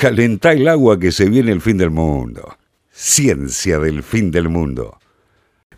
Calentá 0.00 0.52
el 0.52 0.66
agua 0.66 0.98
que 0.98 1.12
se 1.12 1.28
viene 1.28 1.52
el 1.52 1.60
fin 1.60 1.76
del 1.76 1.90
mundo. 1.90 2.56
Ciencia 2.88 3.78
del 3.78 4.02
fin 4.02 4.30
del 4.30 4.48
mundo. 4.48 4.98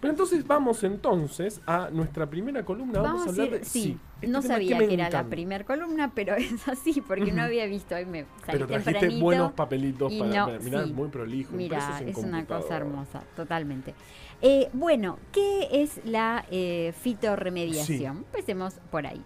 Pero 0.01 0.13
entonces 0.13 0.47
vamos 0.47 0.85
entonces 0.85 1.61
a 1.67 1.91
nuestra 1.91 2.31
primera 2.31 2.65
columna. 2.65 3.01
Vamos, 3.01 3.27
Vamos 3.27 3.27
a 3.27 3.43
hablar 3.43 3.59
de. 3.59 3.65
sí, 3.65 3.99
este 4.15 4.29
no 4.29 4.41
sabía 4.41 4.79
que 4.79 4.95
era 4.95 5.11
la 5.11 5.25
primera 5.25 5.65
columna, 5.65 6.13
pero 6.15 6.35
es 6.37 6.69
así, 6.69 7.01
porque 7.01 7.33
no 7.33 7.43
había 7.43 7.67
visto, 7.67 7.97
hoy 7.97 8.07
me 8.07 8.21
salí 8.47 8.53
Pero 8.53 8.67
trajiste 8.69 8.93
tempranito. 8.93 9.25
buenos 9.25 9.53
papelitos 9.55 10.13
y 10.13 10.21
para. 10.21 10.47
no, 10.47 10.87
sí. 10.87 10.93
muy 10.93 11.09
prolijo. 11.09 11.57
Mira, 11.57 12.01
es 12.07 12.17
una 12.19 12.47
cosa 12.47 12.77
hermosa, 12.77 13.25
totalmente. 13.35 13.93
Eh, 14.41 14.69
bueno, 14.73 15.19
¿qué 15.33 15.69
es 15.73 16.01
la 16.05 16.47
eh, 16.49 16.95
fitorremediación? 17.03 18.19
Empecemos 18.19 18.75
por 18.89 19.05
ahí. 19.05 19.21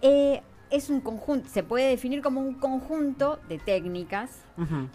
Eh, 0.00 0.42
es 0.70 0.90
un 0.90 1.00
conjunto, 1.00 1.48
se 1.48 1.62
puede 1.62 1.88
definir 1.88 2.22
como 2.22 2.40
un 2.40 2.54
conjunto 2.54 3.38
de 3.48 3.58
técnicas 3.58 4.44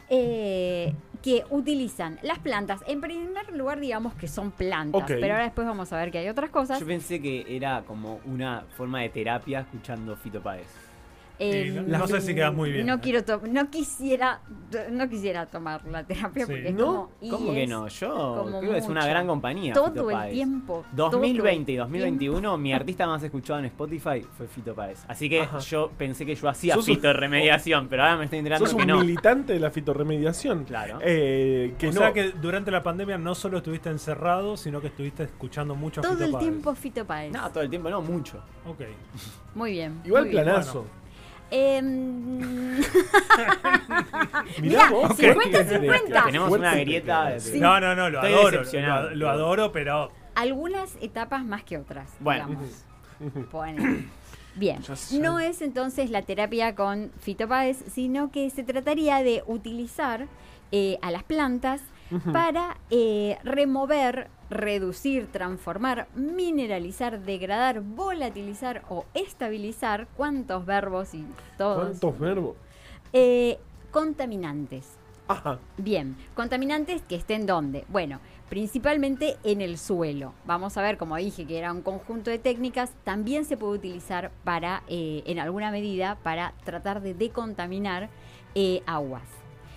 eh, 0.10 0.94
que 1.22 1.44
utilizan 1.50 2.20
las 2.22 2.40
plantas. 2.40 2.82
En 2.88 3.02
primer 3.02 3.52
lugar, 3.56 3.80
digamos 3.80 4.14
que 4.16 4.28
son 4.28 4.52
plantas, 4.52 5.04
pero 5.08 5.34
ahora 5.34 5.44
después 5.44 5.66
vamos 5.68 5.92
a 5.94 5.98
ver 5.98 6.12
que 6.12 6.20
hay 6.20 6.30
otras 6.30 6.50
cosas. 6.50 6.80
Yo 6.80 6.86
pensé 6.86 7.22
que 7.22 7.46
era 7.48 7.84
como 7.84 8.20
una 8.26 8.66
forma 8.76 9.02
de 9.02 9.10
terapia 9.10 9.62
escuchando 9.62 10.16
Fito 10.16 10.42
Páez. 10.42 10.68
Eh, 11.40 11.84
no- 11.88 11.98
no 11.98 12.08
sé 12.08 12.22
si 12.22 12.36
quedas 12.36 12.54
muy 12.54 12.72
bien, 12.72 12.86
No 12.86 13.02
quiero 13.02 13.24
to- 13.24 13.42
no 13.50 13.70
quisiera 13.70 14.40
no 14.92 15.08
quisiera 15.10 15.46
tomar 15.48 15.86
la 15.86 16.04
terapia 16.04 16.46
Sí. 16.46 16.52
porque 16.52 16.70
es 16.70 16.74
¿No? 16.76 17.12
como 17.20 17.38
¿Cómo 17.38 17.54
que 17.54 17.68
no? 17.68 17.88
Yo 17.88 18.46
creo 18.60 18.72
que 18.72 18.78
es 18.78 18.88
una 18.88 19.06
gran 19.06 19.28
compañía. 19.28 19.74
Fito 19.74 19.92
todo 19.92 20.10
el 20.10 20.16
Páez. 20.16 20.34
tiempo. 20.34 20.86
todo 20.96 21.06
el 21.08 21.12
2020 21.12 21.72
y 21.72 21.76
tiempo. 21.76 21.84
2021, 21.90 22.58
mi 22.58 22.74
artista 22.74 23.06
más 23.08 23.22
escuchado 23.24 23.60
en 23.60 23.66
Spotify 23.66 24.26
fue 24.38 24.48
Fito 24.48 24.74
Páez. 24.74 25.04
Así 25.08 25.30
que 25.30 25.42
Ajá. 25.42 25.60
yo 25.60 25.92
pensé 25.98 26.26
que 26.26 26.34
yo 26.36 26.48
hacía 26.50 26.74
Sos 26.76 26.88
un- 26.88 26.96
Fito 26.96 27.12
remediación, 27.14 27.88
pero 27.88 28.04
ahora 28.04 28.18
me 28.18 28.24
estoy 28.26 28.40
enterando 28.40 28.66
Sos 28.66 28.76
que 28.76 28.82
un 28.82 28.88
no. 28.88 29.00
militante 29.02 29.54
de 29.54 29.60
la 29.60 29.70
fitorremediación. 29.72 30.64
Claro. 30.66 31.00
Eh, 31.02 31.74
que 31.78 31.90
o 31.90 31.92
no. 31.92 32.00
sea 32.00 32.14
que 32.14 32.32
durante 32.32 32.72
la 32.72 32.82
pandemia 32.84 33.18
no 33.18 33.36
solo 33.36 33.58
estuviste 33.58 33.90
encerrado, 33.90 34.56
sino 34.58 34.82
que 34.82 34.88
estuviste 34.88 35.24
escuchando 35.24 35.76
mucho 35.76 36.00
a 36.02 36.04
Todo 36.04 36.14
Fito 36.14 36.26
el 36.26 36.32
Páez. 36.32 36.44
tiempo 36.44 36.76
Fito 36.76 37.06
Páez. 37.06 37.32
No, 37.34 37.50
todo 37.52 37.62
el 37.64 37.70
tiempo 37.70 37.90
no, 37.90 38.02
mucho. 38.02 38.38
Ok. 38.68 38.82
Muy 39.56 39.72
bien. 39.74 40.02
Igual 40.06 40.24
muy 40.24 40.32
bien. 40.32 40.44
planazo. 40.44 40.86
Em, 41.56 42.40
Mirá 44.62 44.62
Mirá, 44.62 44.90
vos, 44.90 45.12
50-50. 45.12 46.26
Tenemos 46.26 46.52
una 46.52 46.76
grieta. 46.76 47.26
de- 47.30 47.40
Sí. 47.40 47.60
No, 47.60 47.80
no, 47.80 47.96
no, 47.96 48.10
lo 48.10 48.20
Estoy 48.20 48.34
adoro. 48.34 48.58
decepcionado. 48.58 49.10
Lo, 49.12 49.16
lo 49.16 49.30
adoro, 49.30 49.72
pero 49.72 50.12
algunas 50.36 50.96
etapas 51.02 51.46
más 51.46 51.64
que 51.64 51.78
otras, 51.78 52.10
Bueno. 52.20 52.48
digamos. 52.48 52.86
Ponele. 53.52 54.06
Bien, 54.56 54.80
no 55.20 55.40
es 55.40 55.62
entonces 55.64 56.10
la 56.12 56.22
terapia 56.24 56.76
con 56.76 57.12
Fito 57.20 57.48
Páez, 57.48 57.84
sino 57.92 58.32
que 58.32 58.50
se 58.52 58.64
trataría 58.64 59.24
de 59.24 59.44
utilizar 59.48 60.28
eh, 60.72 61.00
a 61.02 61.10
las 61.10 61.24
plantas 61.24 61.82
para 62.32 62.78
eh, 62.90 63.38
remover, 63.44 64.28
reducir, 64.50 65.28
transformar, 65.32 66.08
mineralizar, 66.16 67.22
degradar, 67.22 67.82
volatilizar 67.82 68.84
o 68.90 69.06
estabilizar, 69.14 70.08
cuántos 70.16 70.66
verbos 70.66 71.14
y 71.14 71.26
todos, 71.58 72.00
¿Cuántos 72.00 72.20
verbos? 72.20 72.56
eh, 73.14 73.58
contaminantes. 73.92 74.98
Ajá. 75.28 75.58
Bien, 75.78 76.18
contaminantes 76.36 77.02
que 77.04 77.16
estén 77.16 77.46
donde. 77.46 77.86
Bueno, 77.88 78.20
principalmente 78.50 79.38
en 79.44 79.62
el 79.62 79.78
suelo. 79.78 80.34
Vamos 80.46 80.78
a 80.78 80.82
ver, 80.82 80.98
como 80.98 81.16
dije, 81.16 81.46
que 81.48 81.58
era 81.58 81.72
un 81.72 81.82
conjunto 81.82 82.30
de 82.30 82.40
técnicas, 82.40 82.92
también 83.06 83.46
se 83.46 83.56
puede 83.58 83.74
utilizar 83.78 84.32
para, 84.44 84.84
eh, 84.90 85.24
en 85.26 85.40
alguna 85.40 85.72
medida, 85.72 86.18
para 86.24 86.54
tratar 86.66 87.02
de 87.02 87.14
decontaminar 87.14 88.10
eh, 88.54 88.84
aguas. 88.86 89.24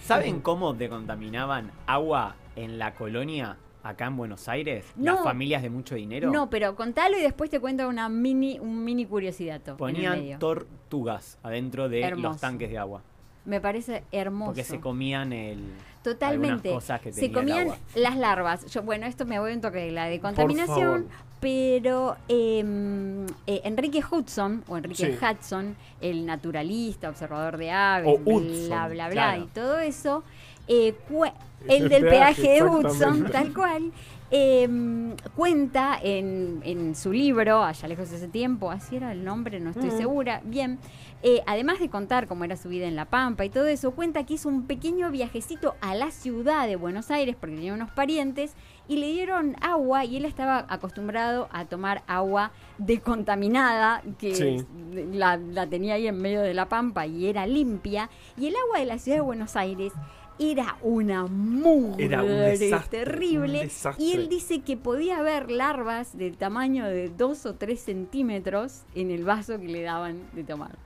¿Saben 0.06 0.40
cómo 0.40 0.72
decontaminaban 0.72 1.72
agua 1.84 2.36
en 2.54 2.78
la 2.78 2.94
colonia 2.94 3.56
acá 3.82 4.06
en 4.06 4.16
Buenos 4.16 4.48
Aires? 4.48 4.84
No. 4.94 5.14
Las 5.14 5.24
familias 5.24 5.62
de 5.62 5.70
mucho 5.70 5.96
dinero. 5.96 6.30
No, 6.30 6.48
pero 6.48 6.76
contalo 6.76 7.18
y 7.18 7.22
después 7.22 7.50
te 7.50 7.58
cuento 7.58 7.88
una 7.88 8.08
mini, 8.08 8.60
un 8.60 8.84
mini 8.84 9.04
curiosidad. 9.04 9.60
Ponían 9.76 10.38
tortugas 10.38 11.38
adentro 11.42 11.88
de 11.88 12.02
Hermoso. 12.02 12.28
los 12.28 12.40
tanques 12.40 12.70
de 12.70 12.78
agua. 12.78 13.02
Me 13.46 13.60
parece 13.60 14.02
hermoso. 14.12 14.50
Porque 14.50 14.64
se 14.64 14.80
comían 14.80 15.32
el. 15.32 15.60
Totalmente. 16.02 16.70
cosas 16.70 17.00
que 17.00 17.12
Se 17.12 17.32
comían 17.32 17.68
las 17.96 18.16
larvas. 18.16 18.66
Yo, 18.66 18.82
bueno, 18.82 19.06
esto 19.06 19.24
me 19.26 19.38
voy 19.40 19.52
un 19.54 19.60
toque 19.60 19.78
de 19.78 19.90
la 19.90 20.04
de 20.06 20.20
contaminación, 20.20 21.06
pero 21.40 22.16
eh, 22.28 23.26
eh, 23.46 23.60
Enrique 23.64 24.02
Hudson, 24.08 24.62
o 24.68 24.76
Enrique 24.76 25.16
Sí. 25.18 25.24
Hudson, 25.24 25.74
el 26.00 26.24
naturalista, 26.26 27.08
observador 27.08 27.56
de 27.56 27.70
aves, 27.72 28.08
O 28.14 28.18
bla, 28.18 28.34
Hudson, 28.36 28.68
bla, 28.68 28.88
bla, 28.88 29.08
claro. 29.10 29.42
y 29.42 29.46
todo 29.48 29.78
eso, 29.80 30.22
eh, 30.68 30.94
el 31.68 31.82
el 31.84 31.88
del 31.88 32.02
peaje, 32.08 32.48
de 32.54 32.62
Hudson, 32.62 33.28
tal 33.32 33.52
cual. 33.52 33.90
eh, 34.30 34.68
cuenta 35.36 35.98
en, 36.02 36.60
en 36.64 36.94
su 36.96 37.12
libro, 37.12 37.62
allá 37.62 37.86
lejos 37.88 38.10
de 38.10 38.16
ese 38.16 38.28
tiempo, 38.28 38.70
así 38.72 38.96
era 38.96 39.12
el 39.12 39.24
nombre, 39.24 39.60
no 39.60 39.70
estoy 39.70 39.90
Mm. 39.90 39.96
segura, 39.98 40.40
bien, 40.44 40.78
eh, 41.22 41.42
además 41.46 41.80
de 41.80 41.88
contar 41.88 42.28
cómo 42.28 42.44
era 42.44 42.56
su 42.56 42.68
vida 42.68 42.86
en 42.86 42.94
La 42.96 43.06
Pampa 43.06 43.44
y 43.44 43.50
todo 43.50 43.66
eso, 43.66 43.90
cuenta 43.92 44.24
que 44.24 44.34
hizo 44.34 44.48
un 44.48 44.66
pequeño 44.66 45.10
viajecito 45.10 45.74
a 45.80 45.94
la 45.94 46.10
ciudad 46.10 46.66
de 46.66 46.76
Buenos 46.76 47.10
Aires 47.10 47.36
porque 47.38 47.56
tenía 47.56 47.74
unos 47.74 47.90
parientes 47.90 48.54
y 48.88 48.96
le 48.98 49.08
dieron 49.08 49.56
agua 49.60 50.04
y 50.04 50.16
él 50.18 50.24
estaba 50.24 50.66
acostumbrado 50.68 51.48
a 51.52 51.64
tomar 51.64 52.02
agua 52.06 52.52
decontaminada 52.78 54.02
que 54.18 54.34
Sí. 54.34 54.66
la, 55.12 55.36
la 55.36 55.66
tenía 55.66 55.94
ahí 55.94 56.06
en 56.06 56.20
medio 56.20 56.42
de 56.42 56.54
La 56.54 56.68
Pampa 56.68 57.06
y 57.06 57.26
era 57.26 57.46
limpia 57.46 58.10
y 58.36 58.46
el 58.48 58.54
agua 58.56 58.78
de 58.80 58.86
la 58.86 58.98
ciudad 58.98 59.18
de 59.18 59.22
Buenos 59.22 59.56
Aires 59.56 59.92
era 60.38 60.76
una 60.82 61.26
mugre 61.26 62.04
Era 62.04 62.22
un 62.22 62.28
desastre, 62.28 63.04
terrible 63.04 63.62
un 63.86 63.94
y 63.98 64.12
él 64.12 64.28
dice 64.28 64.60
que 64.60 64.76
podía 64.76 65.18
haber 65.18 65.50
larvas 65.50 66.16
del 66.18 66.36
tamaño 66.36 66.84
de 66.84 67.08
dos 67.08 67.46
o 67.46 67.54
tres 67.54 67.80
centímetros 67.80 68.82
en 68.94 69.10
el 69.10 69.24
vaso 69.24 69.58
que 69.58 69.66
le 69.68 69.80
daban 69.82 70.18
de 70.34 70.44
tomar. 70.44 70.76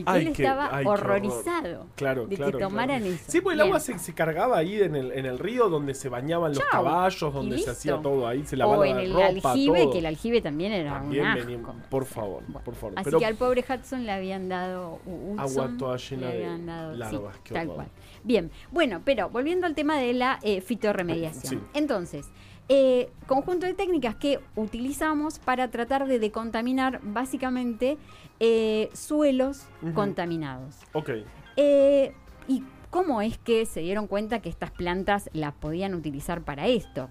Y 0.00 0.04
que 0.04 0.10
Ay, 0.10 0.22
él 0.22 0.28
estaba 0.28 0.68
ay, 0.76 0.84
horrorizado 0.86 1.86
Claro, 1.96 2.26
de 2.26 2.36
claro. 2.36 2.52
que 2.52 2.58
claro. 2.58 2.58
tomaran 2.58 3.04
eso. 3.04 3.24
Sí, 3.28 3.40
pues 3.40 3.54
el 3.54 3.60
agua 3.62 3.80
se, 3.80 3.98
se 3.98 4.14
cargaba 4.14 4.58
ahí 4.58 4.80
en 4.80 4.94
el, 4.94 5.12
en 5.12 5.26
el 5.26 5.38
río 5.38 5.68
donde 5.68 5.94
se 5.94 6.08
bañaban 6.08 6.52
los 6.54 6.64
caballos, 6.64 7.32
donde 7.34 7.58
se 7.58 7.70
hacía 7.70 7.96
todo 8.00 8.26
ahí, 8.26 8.44
se 8.46 8.56
lavaba 8.56 8.78
O 8.78 8.84
en 8.84 8.96
la 8.96 9.02
el 9.02 9.12
ropa, 9.12 9.52
aljibe, 9.52 9.82
todo. 9.82 9.92
que 9.92 9.98
el 9.98 10.06
aljibe 10.06 10.40
también 10.40 10.72
era 10.72 10.92
También 10.94 11.26
un 11.26 11.34
venía- 11.34 11.58
asco. 11.58 11.74
por 11.90 12.04
favor, 12.04 12.42
Bueno, 12.46 12.60
por 12.64 12.74
favor. 12.74 12.92
Así 12.96 13.04
Pero 13.04 13.18
que 13.18 13.26
al 13.26 13.34
pobre 13.34 13.64
Hudson 13.68 14.06
le 14.06 14.12
habían 14.12 14.48
dado 14.48 15.00
u- 15.06 15.32
Hudson, 15.34 15.40
Agua 15.40 15.70
toda 15.78 15.96
llena 15.96 16.30
le 16.30 16.36
de 16.38 16.66
dado- 16.66 16.92
sí, 16.92 16.98
larvas, 16.98 17.36
qué 17.44 17.54
tal 17.54 17.68
cual. 17.68 17.88
Bien, 18.24 18.50
bueno, 18.70 19.00
pero 19.04 19.28
volviendo 19.30 19.66
al 19.66 19.74
tema 19.74 19.96
de 19.98 20.12
la 20.14 20.38
eh, 20.42 20.60
fitorremediación. 20.60 21.54
Sí. 21.54 21.66
Entonces, 21.74 22.28
eh, 22.68 23.10
conjunto 23.26 23.66
de 23.66 23.74
técnicas 23.74 24.14
que 24.16 24.40
utilizamos 24.54 25.38
para 25.38 25.70
tratar 25.70 26.06
de 26.06 26.18
decontaminar 26.18 27.00
básicamente 27.02 27.96
eh, 28.40 28.90
suelos 28.92 29.66
contaminados. 29.94 30.76
Ok. 30.92 31.10
Eh, 31.56 32.12
¿Y 32.46 32.62
cómo 32.90 33.22
es 33.22 33.38
que 33.38 33.64
se 33.64 33.80
dieron 33.80 34.06
cuenta 34.06 34.40
que 34.40 34.48
estas 34.48 34.70
plantas 34.70 35.30
las 35.32 35.54
podían 35.54 35.94
utilizar 35.94 36.42
para 36.42 36.66
esto? 36.66 37.08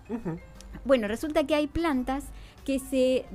Bueno, 0.85 1.07
resulta 1.07 1.45
que 1.45 1.55
hay 1.55 1.67
plantas 1.67 2.25
que 2.63 2.79
se, 2.79 3.25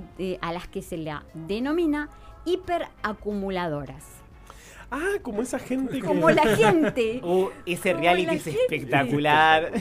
a 0.40 0.52
las 0.52 0.68
que 0.68 0.82
se 0.82 0.96
la 0.96 1.24
denomina 1.34 2.08
hiperacumuladoras. 2.44 4.21
Ah, 4.94 5.18
como 5.22 5.40
esa 5.42 5.58
gente 5.58 6.00
que... 6.00 6.06
Como 6.06 6.28
la 6.30 6.42
gente. 6.56 7.20
Uh, 7.24 7.48
ese 7.66 7.90
Como 7.92 8.02
reality 8.02 8.34
es 8.36 8.44
gente. 8.44 8.60
espectacular. 8.60 9.72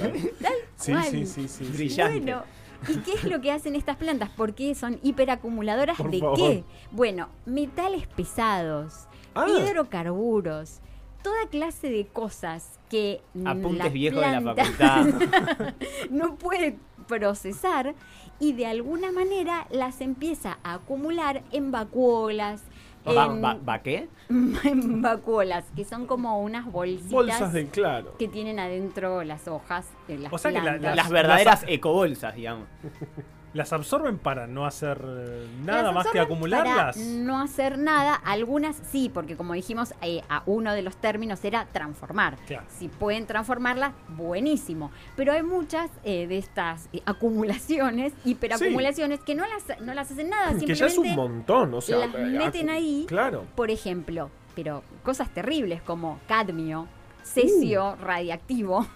Sí, 0.77 0.91
cual. 0.93 1.03
sí, 1.03 1.25
sí, 1.25 1.47
sí. 1.47 1.65
Brillante. 1.65 2.19
Bueno, 2.21 2.43
¿y 2.87 2.95
qué 2.99 3.13
es 3.15 3.23
lo 3.25 3.41
que 3.41 3.51
hacen 3.51 3.75
estas 3.75 3.97
plantas? 3.97 4.29
¿Por 4.29 4.55
qué 4.55 4.73
son 4.73 4.99
hiperacumuladoras 5.03 5.97
Por 5.97 6.11
de 6.11 6.19
favor. 6.19 6.37
qué? 6.37 6.63
Bueno, 6.91 7.27
metales 7.45 8.07
pesados, 8.07 9.07
Ah. 9.35 9.45
hidrocarburos, 9.49 10.79
toda 11.23 11.47
clase 11.49 11.89
de 11.89 12.07
cosas 12.07 12.79
que 12.89 13.21
Apuntes 13.45 13.77
la 13.85 13.89
viejos 13.89 14.21
de 14.21 14.31
la 14.31 14.41
planta 14.41 14.65
facultad. 14.65 15.73
no 16.09 16.35
puede 16.35 16.77
procesar 17.07 17.93
y 18.39 18.53
de 18.53 18.65
alguna 18.65 19.11
manera 19.11 19.67
las 19.71 20.01
empieza 20.01 20.57
a 20.63 20.73
acumular 20.75 21.43
en 21.51 21.71
vacuolas, 21.71 22.63
¿Va, 23.07 23.25
en, 23.25 23.43
va- 23.43 23.57
va 23.67 23.79
qué? 23.81 24.07
vacuolas, 24.29 25.65
que 25.75 25.83
son 25.85 26.05
como 26.05 26.39
unas 26.41 26.71
bolsitas 26.71 27.11
Bolsas 27.11 27.53
de 27.53 27.67
claro. 27.67 28.15
que 28.17 28.27
tienen 28.27 28.59
adentro 28.59 29.23
las 29.23 29.47
hojas 29.47 29.87
de 30.07 30.19
las 30.19 30.31
O 30.33 30.37
sea 30.37 30.51
que 30.51 30.61
la-. 30.61 30.77
Las 30.77 31.09
verdaderas 31.09 31.65
ecobolsas, 31.67 32.35
digamos. 32.35 32.67
¿Las 33.53 33.73
absorben 33.73 34.17
para 34.17 34.47
no 34.47 34.65
hacer 34.65 35.03
eh, 35.05 35.47
nada 35.65 35.91
más 35.91 36.07
que 36.07 36.19
acumularlas? 36.19 36.95
Para 36.95 37.09
no 37.09 37.41
hacer 37.41 37.77
nada, 37.77 38.15
algunas 38.15 38.77
sí, 38.91 39.11
porque 39.13 39.35
como 39.35 39.53
dijimos, 39.53 39.93
eh, 40.01 40.21
a 40.29 40.43
uno 40.45 40.73
de 40.73 40.81
los 40.81 40.95
términos 40.95 41.43
era 41.43 41.65
transformar. 41.65 42.37
Claro. 42.47 42.65
Si 42.69 42.87
pueden 42.87 43.27
transformarlas, 43.27 43.93
buenísimo. 44.07 44.91
Pero 45.17 45.33
hay 45.33 45.43
muchas 45.43 45.91
eh, 46.05 46.27
de 46.27 46.37
estas 46.37 46.87
eh, 46.93 47.01
acumulaciones, 47.05 48.13
hiperacumulaciones, 48.23 49.19
que 49.19 49.35
no 49.35 49.43
las, 49.45 49.79
no 49.81 49.93
las 49.93 50.09
hacen 50.11 50.29
nada. 50.29 50.57
Que 50.57 50.73
ya 50.73 50.85
es 50.85 50.97
un 50.97 51.13
montón, 51.13 51.73
o 51.73 51.81
sea... 51.81 51.97
las 51.97 52.13
meten 52.13 52.69
ahí. 52.69 53.05
Claro. 53.07 53.45
Por 53.55 53.69
ejemplo, 53.69 54.29
pero 54.55 54.83
cosas 55.03 55.29
terribles 55.33 55.81
como 55.81 56.19
cadmio, 56.27 56.87
cesio 57.23 57.97
radiactivo. 57.97 58.87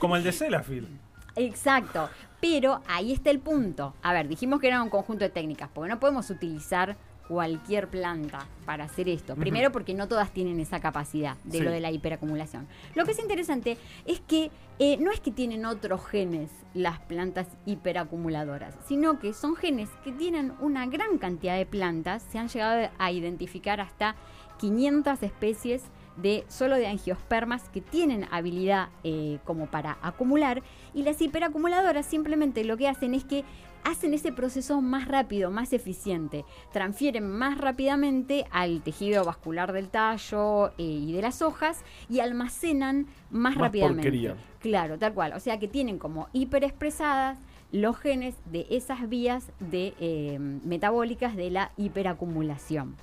Como 0.00 0.16
el 0.16 0.24
de 0.24 0.32
Sellafield. 0.32 0.88
Exacto. 1.36 2.08
Pero 2.40 2.80
ahí 2.86 3.12
está 3.12 3.30
el 3.30 3.40
punto. 3.40 3.94
A 4.02 4.12
ver, 4.12 4.28
dijimos 4.28 4.60
que 4.60 4.68
era 4.68 4.82
un 4.82 4.90
conjunto 4.90 5.24
de 5.24 5.30
técnicas, 5.30 5.68
porque 5.74 5.90
no 5.90 5.98
podemos 5.98 6.30
utilizar 6.30 6.96
cualquier 7.26 7.88
planta 7.88 8.46
para 8.64 8.84
hacer 8.84 9.06
esto. 9.08 9.34
Primero 9.36 9.70
porque 9.70 9.92
no 9.92 10.08
todas 10.08 10.30
tienen 10.32 10.60
esa 10.60 10.80
capacidad 10.80 11.36
de 11.44 11.58
Sí. 11.58 11.64
lo 11.64 11.70
de 11.70 11.80
la 11.80 11.90
hiperacumulación. 11.90 12.66
Lo 12.94 13.04
que 13.04 13.10
es 13.10 13.18
interesante 13.18 13.76
es 14.06 14.20
que 14.20 14.50
eh, 14.78 14.96
no 14.98 15.10
es 15.10 15.20
que 15.20 15.30
tienen 15.30 15.66
otros 15.66 16.06
genes 16.06 16.50
las 16.72 17.00
plantas 17.00 17.46
hiperacumuladoras, 17.66 18.74
sino 18.86 19.18
que 19.18 19.34
son 19.34 19.56
genes 19.56 19.90
que 20.04 20.12
tienen 20.12 20.52
una 20.60 20.86
gran 20.86 21.18
cantidad 21.18 21.56
de 21.56 21.66
plantas. 21.66 22.22
Se 22.30 22.38
han 22.38 22.48
llegado 22.48 22.88
a 22.96 23.12
identificar 23.12 23.80
hasta 23.80 24.14
500 24.58 25.22
especies 25.22 25.82
de 26.16 26.44
solo 26.48 26.76
de 26.76 26.86
angiospermas 26.86 27.68
que 27.68 27.80
tienen 27.80 28.26
habilidad 28.30 28.88
eh, 29.04 29.38
como 29.44 29.66
para 29.66 29.98
acumular 30.02 30.62
y 30.94 31.02
las 31.02 31.20
hiperacumuladoras 31.20 32.06
simplemente 32.06 32.64
lo 32.64 32.76
que 32.76 32.88
hacen 32.88 33.14
es 33.14 33.24
que 33.24 33.44
hacen 33.84 34.12
ese 34.12 34.32
proceso 34.32 34.80
más 34.80 35.08
rápido, 35.08 35.50
más 35.50 35.72
eficiente, 35.72 36.44
transfieren 36.72 37.30
más 37.30 37.58
rápidamente 37.58 38.44
al 38.50 38.82
tejido 38.82 39.24
vascular 39.24 39.72
del 39.72 39.88
tallo 39.88 40.68
eh, 40.70 40.72
y 40.78 41.12
de 41.12 41.22
las 41.22 41.42
hojas 41.42 41.82
y 42.08 42.20
almacenan 42.20 43.06
más, 43.30 43.54
Más 43.54 43.56
rápidamente. 43.56 44.02
porquería. 44.02 44.36
Claro, 44.60 44.98
tal 44.98 45.14
cual. 45.14 45.32
O 45.34 45.40
sea 45.40 45.58
que 45.58 45.68
tienen 45.68 45.98
como 45.98 46.28
hiperexpresadas 46.32 47.38
los 47.70 47.96
genes 47.98 48.34
de 48.46 48.66
esas 48.70 49.08
vías 49.08 49.52
de, 49.60 49.94
eh, 50.00 50.38
metabólicas 50.38 51.36
de 51.36 51.50
la 51.50 51.70
hiperacumulación. 51.76 52.96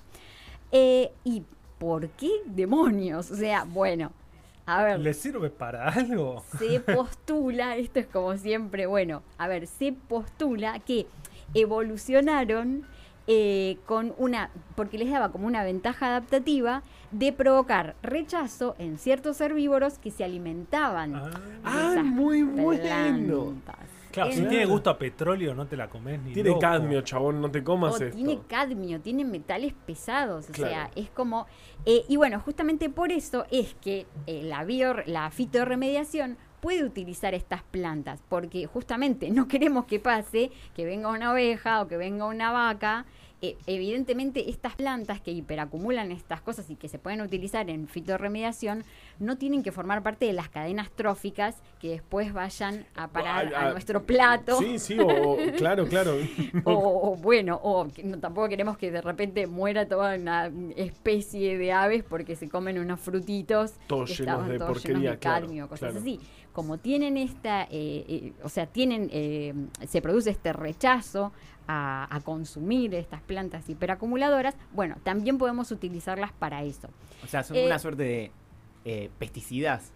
Eh, 0.72 1.12
¿Y 1.24 1.44
por 1.78 2.10
qué 2.10 2.30
demonios? 2.46 3.32
O 3.32 3.36
sea, 3.36 3.64
bueno, 3.64 4.12
a 4.66 4.84
ver 4.84 5.00
¿Le 5.00 5.14
sirve 5.14 5.50
para 5.50 5.90
algo? 5.90 6.44
se 6.58 6.80
postula, 6.80 7.76
esto 7.78 8.00
es 8.00 8.08
como 8.08 8.36
siempre, 8.38 8.86
bueno, 8.86 9.24
a 9.38 9.48
ver, 9.48 9.68
se 9.68 9.94
postula 9.94 10.80
que 10.80 11.08
evolucionaron 11.54 12.86
eh, 13.28 13.78
con 13.86 14.14
una, 14.18 14.52
porque 14.76 14.98
les 14.98 15.10
daba 15.10 15.32
como 15.32 15.48
una 15.48 15.64
ventaja 15.64 16.08
adaptativa 16.08 16.84
de 17.12 17.34
provocar 17.34 17.96
rechazo 18.04 18.76
en 18.78 19.00
ciertos 19.00 19.42
herbívoros 19.42 19.98
que 19.98 20.12
se 20.12 20.24
alimentaban. 20.24 21.16
Ah. 21.16 21.92
de 21.94 22.00
Ah, 22.00 22.04
muy 22.04 22.44
bueno. 22.44 23.54
Claro, 24.16 24.32
si 24.32 24.40
En- 24.40 24.48
tiene 24.50 24.66
gusto 24.66 24.90
a 24.90 24.98
petróleo, 24.98 25.54
no 25.54 25.68
te 25.68 25.78
la 25.78 25.88
comes 25.90 26.20
ni 26.22 26.34
Tiene 26.34 26.50
loco. 26.50 26.62
cadmio, 26.62 27.02
chabón, 27.02 27.40
no 27.42 27.52
te 27.52 27.64
comas 27.64 27.94
o 28.00 28.04
esto. 28.04 28.16
tiene 28.16 28.40
cadmio, 28.48 29.00
tiene 29.02 29.24
metales 29.26 29.74
pesados, 29.86 30.50
o 30.50 30.54
Claro. 30.54 30.74
sea, 30.74 30.92
es 30.96 31.10
como... 31.12 31.46
eh, 31.86 32.04
y 32.08 32.16
bueno, 32.16 32.40
justamente 32.40 32.90
por 32.90 33.12
eso 33.12 33.46
es 33.52 33.76
que 33.82 34.08
eh, 34.26 34.42
la, 34.44 34.64
bio, 34.64 34.96
la 35.06 35.30
fitorremediación 35.32 36.38
puede 36.62 36.84
utilizar 36.84 37.34
estas 37.36 37.62
plantas, 37.64 38.24
porque 38.30 38.66
justamente 38.66 39.30
no 39.30 39.48
queremos 39.50 39.86
que 39.86 40.00
pase 40.00 40.50
que 40.76 40.86
venga 40.86 41.10
una 41.10 41.32
oveja 41.32 41.82
o 41.82 41.88
que 41.88 41.98
venga 41.98 42.26
una 42.26 42.52
vaca. 42.52 43.06
Eh, 43.42 43.58
evidentemente 43.68 44.50
estas 44.50 44.76
plantas 44.76 45.20
que 45.22 45.32
hiperacumulan 45.32 46.12
estas 46.12 46.42
cosas 46.42 46.70
y 46.70 46.76
que 46.76 46.88
se 46.88 47.00
pueden 47.00 47.22
utilizar 47.22 47.70
en 47.70 47.88
fitorremediación 47.88 48.84
no 49.20 49.38
tienen 49.38 49.62
que 49.64 49.72
formar 49.72 50.04
parte 50.04 50.26
de 50.26 50.34
las 50.34 50.50
cadenas 50.50 50.90
tróficas 50.92 51.56
que 51.80 51.90
después 51.90 52.34
vayan 52.34 52.86
a 52.96 53.08
parar 53.10 53.54
Ah, 53.54 53.58
ah, 53.58 53.68
a 53.68 53.72
nuestro 53.72 54.04
plato. 54.04 54.58
Sí, 54.60 54.80
sí, 54.80 54.98
o, 55.00 55.06
o- 55.34 55.38
claro, 55.58 55.86
claro. 55.88 56.16
O, 56.66 57.12
o 57.12 57.16
bueno, 57.18 57.60
o 57.64 57.88
no, 58.04 58.20
tampoco 58.20 58.48
queremos 58.50 58.78
que 58.78 58.92
de 58.92 59.02
repente 59.02 59.46
muera 59.48 59.88
toda 59.88 60.16
una 60.16 60.50
especie 60.76 61.58
de 61.58 61.72
aves 61.72 62.04
porque 62.04 62.36
se 62.36 62.48
comen 62.50 62.80
unos 62.80 63.00
frutitos 63.00 63.74
Todos 63.88 64.10
que 64.10 64.16
llenos 64.24 64.48
de 64.48 64.58
todos 64.58 64.72
porquería, 64.74 64.98
llenos 65.00 65.12
de 65.14 65.20
claro, 65.20 65.46
cadmio, 65.48 65.68
cosas 65.68 65.80
claro. 65.92 66.00
así. 66.00 66.20
Como 66.54 66.78
tienen 66.78 67.18
esta, 67.18 67.64
eh, 67.64 67.68
eh, 68.08 68.34
o 68.42 68.48
sea, 68.50 68.66
tienen, 68.66 69.10
eh, 69.12 69.54
se 69.88 70.02
produce 70.02 70.30
este 70.30 70.54
rechazo 70.54 71.34
a, 71.68 72.08
a 72.14 72.20
consumir 72.22 72.94
estas 72.96 73.22
plantas 73.22 73.68
hiperacumuladoras, 73.70 74.56
bueno, 74.74 74.96
también 75.04 75.38
podemos 75.38 75.72
utilizarlas 75.72 76.32
para 76.34 76.64
eso. 76.64 76.90
O 77.24 77.28
sea, 77.28 77.44
son 77.44 77.58
Eh, 77.58 77.66
una 77.66 77.80
suerte 77.80 78.04
de 78.04 78.32
eh, 78.86 79.10
pesticidas, 79.20 79.92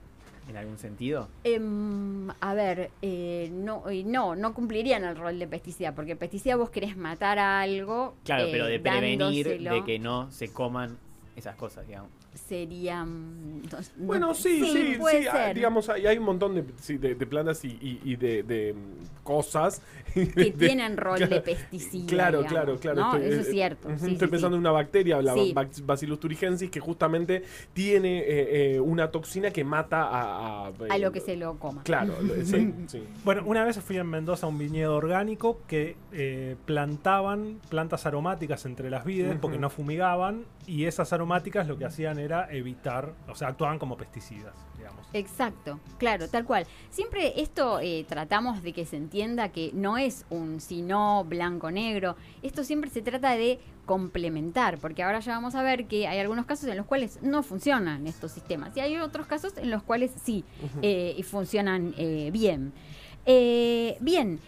en 0.48 0.57
algún 0.57 0.80
sentido. 0.80 1.30
Em, 1.44 2.31
a 2.42 2.54
ver, 2.56 2.89
eh, 3.04 3.51
no, 3.54 3.88
eh, 3.88 4.04
no, 4.04 4.36
no 4.36 4.54
cumplirían 4.56 5.04
el 5.04 5.16
rol 5.16 5.38
de 5.38 5.48
pesticida, 5.48 5.94
porque 5.94 6.16
pesticida 6.16 6.56
vos 6.56 6.71
querés 6.71 6.98
matar 6.98 7.38
a 7.38 7.62
algo. 7.62 8.16
Claro, 8.25 8.45
eh, 8.45 8.50
pero 8.51 8.66
de 8.66 8.80
prevenir 8.80 9.19
dándoselo. 9.19 9.74
de 9.75 9.83
que 9.83 10.00
no 10.00 10.31
se 10.31 10.51
coman 10.51 10.98
esas 11.36 11.56
cosas, 11.56 11.86
digamos. 11.86 12.10
Sería. 12.34 13.04
mm, 13.06 13.62
no- 13.72 13.80
no- 13.98 14.06
Bueno, 14.06 14.34
sí, 14.34 14.64
sí, 14.66 14.96
puede 15.00 15.22
sí, 15.24 15.28
ah, 15.28 15.46
ser. 15.48 15.56
digamos, 15.56 15.90
hay, 15.90 16.06
hay 16.08 16.18
un 16.18 16.24
montón 16.26 16.56
de, 16.56 16.64
sí, 16.80 16.98
de, 16.98 17.16
de 17.16 17.26
plantas 17.28 17.64
y, 17.66 17.70
y- 17.81 18.00
y 18.04 18.16
de, 18.16 18.44
de, 18.44 18.74
mm, 18.74 19.24
cosas 19.24 19.81
que 20.14 20.26
de- 20.26 20.52
tienen 20.52 20.98
rol 20.98 21.18
claro, 21.18 21.36
de 21.36 21.42
pesticida. 21.42 22.08
Claro, 22.08 22.38
digamos, 22.44 22.52
claro, 22.52 22.80
claro. 22.80 23.02
¿no? 23.02 23.14
estoy- 23.16 23.28
Eso 23.30 23.38
eh, 23.38 23.42
es 23.42 23.50
cierto. 23.52 23.88
ujú, 23.88 23.98
sí, 24.06 24.12
estoy 24.14 24.28
sí, 24.28 24.31
pensando 24.31 24.56
sí. 24.56 24.58
en 24.58 24.60
una 24.62 24.72
bacteria, 24.72 25.22
la 25.22 25.36
Bacillus 25.84 26.20
thuringiensis, 26.20 26.70
que 26.72 26.80
justamente 26.80 27.44
tiene 27.74 28.20
eh, 28.20 28.76
eh, 28.76 28.80
una 28.80 29.12
toxina 29.12 29.52
que 29.52 29.64
mata 29.64 30.04
a... 30.04 30.68
A, 30.68 30.72
A 30.90 30.98
lo 30.98 31.12
que 31.12 31.20
se 31.20 31.36
lo 31.36 31.58
coma. 31.60 31.84
Claro, 31.84 32.16
lo- 32.22 32.46
sí, 32.46 32.74
sí. 32.88 33.04
Bueno, 33.24 33.44
una 33.46 33.64
vez 33.64 33.80
fui 33.80 33.98
en 33.98 34.08
Mendoza 34.08 34.46
a 34.46 34.50
un 34.50 34.58
viñedo 34.58 34.96
orgánico 34.96 35.62
que 35.68 35.96
eh, 36.12 36.56
plantaban 36.66 37.60
plantas 37.70 38.06
aromáticas 38.06 38.66
entre 38.66 38.90
las 38.90 39.06
vides 39.06 39.38
porque 39.40 39.58
no 39.60 39.70
fumigaban 39.70 40.44
y 40.66 40.86
esas 40.86 41.14
aromáticas 41.14 41.68
lo 41.68 41.78
que 41.78 41.86
hacían 41.86 42.19
era 42.19 42.51
evitar, 42.51 43.13
o 43.27 43.36
sea, 43.36 43.50
actuaban 43.50 43.80
como 43.80 43.98
pesticidas, 43.98 44.56
digamos. 44.77 45.07
Exacto, 45.13 45.80
claro, 45.98 46.27
tal 46.27 46.45
cual. 46.45 46.66
Siempre 46.89 47.42
esto 47.42 47.80
eh, 47.80 48.06
tratamos 48.07 48.62
de 48.62 48.74
que 48.74 48.86
se 48.86 48.98
entienda 48.98 49.50
que 49.50 49.71
no 49.74 49.98
es 49.98 50.25
un 50.30 50.60
si 50.60 50.81
no 50.81 51.24
blanco-negro. 51.24 52.16
Esto 52.42 52.63
siempre 52.63 52.89
se 52.89 53.01
trata 53.01 53.31
de 53.31 53.60
complementar, 53.89 54.77
porque 54.77 55.01
ahora 55.01 55.19
ya 55.19 55.33
vamos 55.33 55.56
a 55.56 55.63
ver 55.63 55.88
que 55.88 56.07
hay 56.07 56.19
algunos 56.19 56.45
casos 56.45 56.69
en 56.69 56.77
los 56.77 56.86
cuales 56.86 57.24
no 57.24 57.42
funcionan 57.42 58.06
estos 58.06 58.31
sistemas 58.31 58.77
y 58.77 58.81
hay 58.81 58.98
otros 58.98 59.25
casos 59.25 59.57
en 59.57 59.71
los 59.71 59.81
cuales 59.81 60.12
sí 60.24 60.45
eh, 60.83 61.16
y 61.18 61.24
funcionan 61.24 61.95
eh, 61.98 62.30
bien. 62.31 62.71
Eh, 63.25 63.98
bien, 64.00 64.39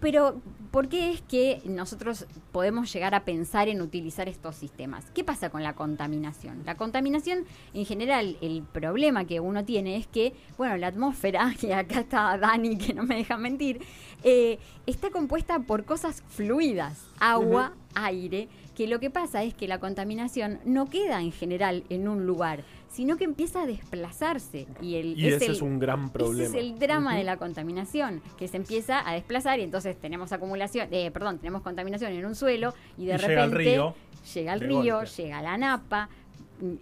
pero 0.00 0.40
¿por 0.70 0.88
qué 0.88 1.10
es 1.12 1.22
que 1.22 1.62
nosotros 1.64 2.26
podemos 2.52 2.92
llegar 2.92 3.14
a 3.14 3.24
pensar 3.24 3.68
en 3.68 3.80
utilizar 3.80 4.28
estos 4.28 4.56
sistemas? 4.56 5.04
¿Qué 5.14 5.24
pasa 5.24 5.50
con 5.50 5.62
la 5.62 5.74
contaminación? 5.74 6.62
La 6.64 6.76
contaminación, 6.76 7.44
en 7.74 7.84
general, 7.84 8.36
el 8.40 8.62
problema 8.62 9.24
que 9.24 9.40
uno 9.40 9.64
tiene 9.64 9.96
es 9.96 10.06
que, 10.06 10.34
bueno, 10.56 10.76
la 10.76 10.88
atmósfera, 10.88 11.54
y 11.62 11.72
acá 11.72 12.00
está 12.00 12.38
Dani 12.38 12.76
que 12.78 12.94
no 12.94 13.02
me 13.02 13.16
deja 13.16 13.36
mentir, 13.36 13.80
eh, 14.22 14.58
está 14.86 15.10
compuesta 15.10 15.58
por 15.60 15.84
cosas 15.84 16.22
fluidas, 16.28 17.06
agua, 17.18 17.72
aire, 17.94 18.48
que 18.76 18.86
lo 18.86 19.00
que 19.00 19.10
pasa 19.10 19.42
es 19.42 19.54
que 19.54 19.66
la 19.66 19.80
contaminación 19.80 20.60
no 20.64 20.86
queda 20.86 21.20
en 21.20 21.32
general 21.32 21.84
en 21.88 22.08
un 22.08 22.26
lugar, 22.26 22.62
sino 22.96 23.18
que 23.18 23.24
empieza 23.24 23.62
a 23.62 23.66
desplazarse. 23.66 24.66
Y, 24.80 24.94
el, 24.96 25.18
Y 25.18 25.28
ese 25.28 25.46
el- 25.46 25.52
es 25.52 25.60
un 25.62 25.78
gran 25.78 26.08
problema. 26.10 26.48
ese 26.48 26.58
es 26.58 26.64
el 26.64 26.78
drama 26.78 27.14
de 27.14 27.24
la 27.24 27.36
contaminación, 27.36 28.22
que 28.38 28.48
se 28.48 28.56
empieza 28.56 29.06
a 29.08 29.12
desplazar 29.12 29.58
y 29.58 29.62
entonces 29.64 29.98
tenemos 30.00 30.32
acumulación, 30.32 30.88
eh, 30.90 31.10
perdón, 31.10 31.38
tenemos 31.38 31.60
contaminación 31.60 32.12
en 32.12 32.24
un 32.24 32.34
suelo 32.34 32.72
y 32.96 33.04
de 33.04 33.14
Y 33.14 33.16
repente 33.18 33.28
llega 33.28 33.42
al 33.44 33.52
río 33.52 33.94
llega 34.34 34.52
al 34.54 34.60
río, 34.60 34.96
golpe. 34.96 35.10
llega 35.22 35.38
a 35.38 35.42
la 35.42 35.58
napa. 35.58 36.08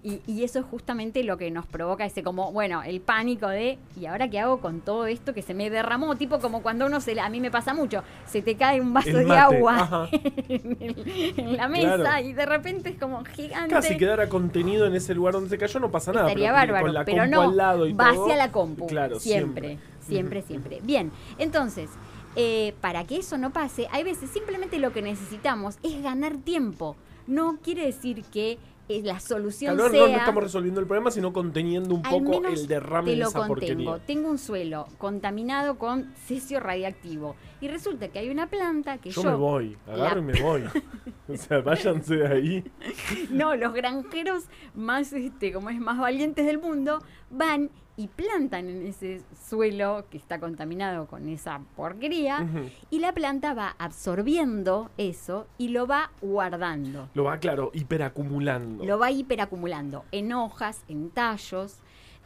Y, 0.05 0.21
y 0.27 0.45
eso 0.45 0.61
es 0.61 0.65
justamente 0.67 1.25
lo 1.25 1.37
que 1.37 1.51
nos 1.51 1.67
provoca 1.67 2.05
ese 2.05 2.23
como, 2.23 2.53
bueno, 2.53 2.83
el 2.85 3.01
pánico 3.01 3.49
de, 3.49 3.77
¿y 4.01 4.07
ahora 4.07 4.31
qué 4.31 4.39
hago 4.39 4.61
con 4.61 4.81
todo 4.81 5.07
esto 5.07 5.35
que 5.35 5.43
se 5.43 5.53
me 5.53 5.69
derramó? 5.69 6.15
Tipo 6.15 6.39
como 6.39 6.63
cuando 6.63 6.87
uno 6.87 7.01
se, 7.01 7.15
le- 7.17 7.21
a 7.21 7.29
mí 7.29 7.41
me 7.41 7.51
pasa 7.51 7.75
mucho, 7.75 8.05
se 8.25 8.41
te 8.41 8.55
cae 8.57 8.81
un 8.81 8.93
vaso 8.95 9.17
de 9.19 9.37
agua 9.37 10.09
en, 10.49 10.77
el- 10.81 11.35
en 11.37 11.57
la 11.57 11.69
mesa 11.69 11.97
Claro. 11.97 12.27
y 12.27 12.33
de 12.33 12.47
repente 12.47 12.91
es 12.91 12.99
como 12.99 13.25
gigante. 13.25 13.75
Casi 13.75 13.97
quedara 13.97 14.29
contenido 14.29 14.87
en 14.87 14.95
ese 14.95 15.13
lugar 15.15 15.35
donde 15.35 15.51
se 15.51 15.59
cayó, 15.59 15.81
no 15.81 15.91
pasa 15.91 16.13
nada. 16.13 16.29
Estaría 16.29 16.51
pero 16.53 16.55
bárbaro, 16.73 16.85
con 16.87 16.95
la 16.95 17.05
pero 17.05 17.27
no, 17.27 17.43
al 17.43 17.57
lado 17.57 17.87
y 17.89 17.93
va 17.93 18.13
todo, 18.13 18.25
hacia 18.27 18.37
la 18.37 18.53
compu. 18.53 18.87
Claro, 18.87 19.19
siempre, 19.19 19.79
siempre, 20.07 20.43
siempre. 20.43 20.79
Bien, 20.85 21.11
entonces, 21.39 21.91
eh, 22.37 22.75
para 22.81 23.05
que 23.05 23.17
eso 23.17 23.39
no 23.39 23.53
pase, 23.53 23.89
hay 23.91 24.05
veces 24.05 24.31
simplemente 24.31 24.79
lo 24.79 24.93
que 24.93 25.03
necesitamos 25.03 25.79
es 25.83 26.01
ganar 26.03 26.37
tiempo. 26.37 26.95
No 27.27 27.57
quiere 27.63 27.87
decir 27.87 28.23
que 28.33 28.59
la 28.89 29.19
solución 29.21 29.77
Claro, 29.77 29.91
no, 29.93 29.99
sea... 30.07 30.09
no 30.09 30.19
estamos 30.19 30.43
resolviendo 30.43 30.81
el 30.81 30.87
problema, 30.87 31.11
sino 31.11 31.33
conteniendo 31.33 31.95
un 31.95 32.03
poco 32.03 32.47
el 32.47 32.67
derrame 32.67 33.07
te 33.07 33.11
de 33.13 33.17
lo 33.17 33.29
esa 33.29 33.47
contengo. 33.47 33.55
porquería. 33.93 34.07
Tengo 34.07 34.31
un 34.31 34.39
suelo 34.39 34.87
contaminado 34.99 35.79
con 35.79 36.13
cesio 36.27 36.61
radiactivo. 36.61 37.37
Y 37.61 37.69
resulta 37.69 38.09
que 38.09 38.19
hay 38.19 38.29
una 38.31 38.47
planta 38.49 38.99
que 38.99 39.11
Yo, 39.11 39.23
yo... 39.23 39.31
me 39.31 39.37
voy, 39.37 39.77
agarro 39.87 40.17
la- 40.17 40.21
y 40.21 40.25
me 40.35 40.43
voy. 40.43 40.65
o 41.29 41.37
sea, 41.37 41.61
váyanse 41.61 42.17
de 42.17 42.27
ahí. 42.27 42.65
No, 43.31 43.57
los 43.57 43.73
granjeros 43.73 44.45
más, 44.75 45.13
este, 45.13 45.53
como 45.53 45.71
es, 45.71 45.79
más 45.81 45.99
valientes 45.99 46.45
del 46.45 46.59
mundo 46.59 47.03
van 47.31 47.71
y 47.97 48.09
plantan 48.09 48.69
en 48.69 48.87
ese 48.87 49.23
suelo 49.49 50.05
que 50.11 50.19
está 50.19 50.41
contaminado 50.41 51.07
con 51.07 51.29
esa 51.29 51.61
porquería 51.77 52.47
y 52.91 52.99
la 52.99 53.13
planta 53.13 53.55
va 53.55 53.77
absorbiendo 53.79 54.91
eso 54.99 55.47
y 55.59 55.69
lo 55.69 55.87
va 55.87 56.11
guardando. 56.21 57.09
Lo 57.15 57.25
va, 57.25 57.39
claro, 57.39 57.71
hiperacumulando. 57.73 58.85
Lo 58.85 58.99
va 58.99 59.13
hiperacumulando 59.13 60.05
en 60.11 60.33
hojas, 60.33 60.85
en 60.89 61.11
tallos. 61.11 61.79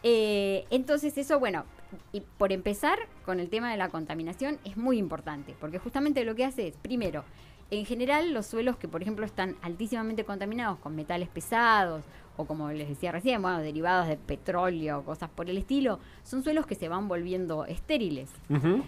Eh, 0.02 0.64
entonces 0.70 1.18
eso, 1.18 1.38
bueno, 1.38 1.64
y 2.12 2.22
por 2.22 2.52
empezar 2.52 2.98
con 3.26 3.40
el 3.40 3.50
tema 3.50 3.70
de 3.70 3.76
la 3.76 3.90
contaminación 3.90 4.58
es 4.64 4.76
muy 4.76 4.96
importante, 4.96 5.54
porque 5.60 5.78
justamente 5.78 6.24
lo 6.24 6.34
que 6.34 6.44
hace 6.44 6.68
es, 6.68 6.76
primero, 6.76 7.24
en 7.70 7.84
general 7.84 8.32
los 8.32 8.46
suelos 8.46 8.76
que 8.78 8.88
por 8.88 9.02
ejemplo 9.02 9.26
están 9.26 9.56
altísimamente 9.60 10.24
contaminados 10.24 10.78
con 10.78 10.96
metales 10.96 11.28
pesados 11.28 12.04
o 12.38 12.46
como 12.46 12.70
les 12.70 12.88
decía 12.88 13.12
recién, 13.12 13.42
bueno, 13.42 13.58
derivados 13.58 14.06
de 14.06 14.16
petróleo, 14.16 15.04
cosas 15.04 15.28
por 15.28 15.50
el 15.50 15.58
estilo, 15.58 15.98
son 16.22 16.42
suelos 16.42 16.66
que 16.66 16.76
se 16.76 16.88
van 16.88 17.08
volviendo 17.08 17.66
estériles. 17.66 18.30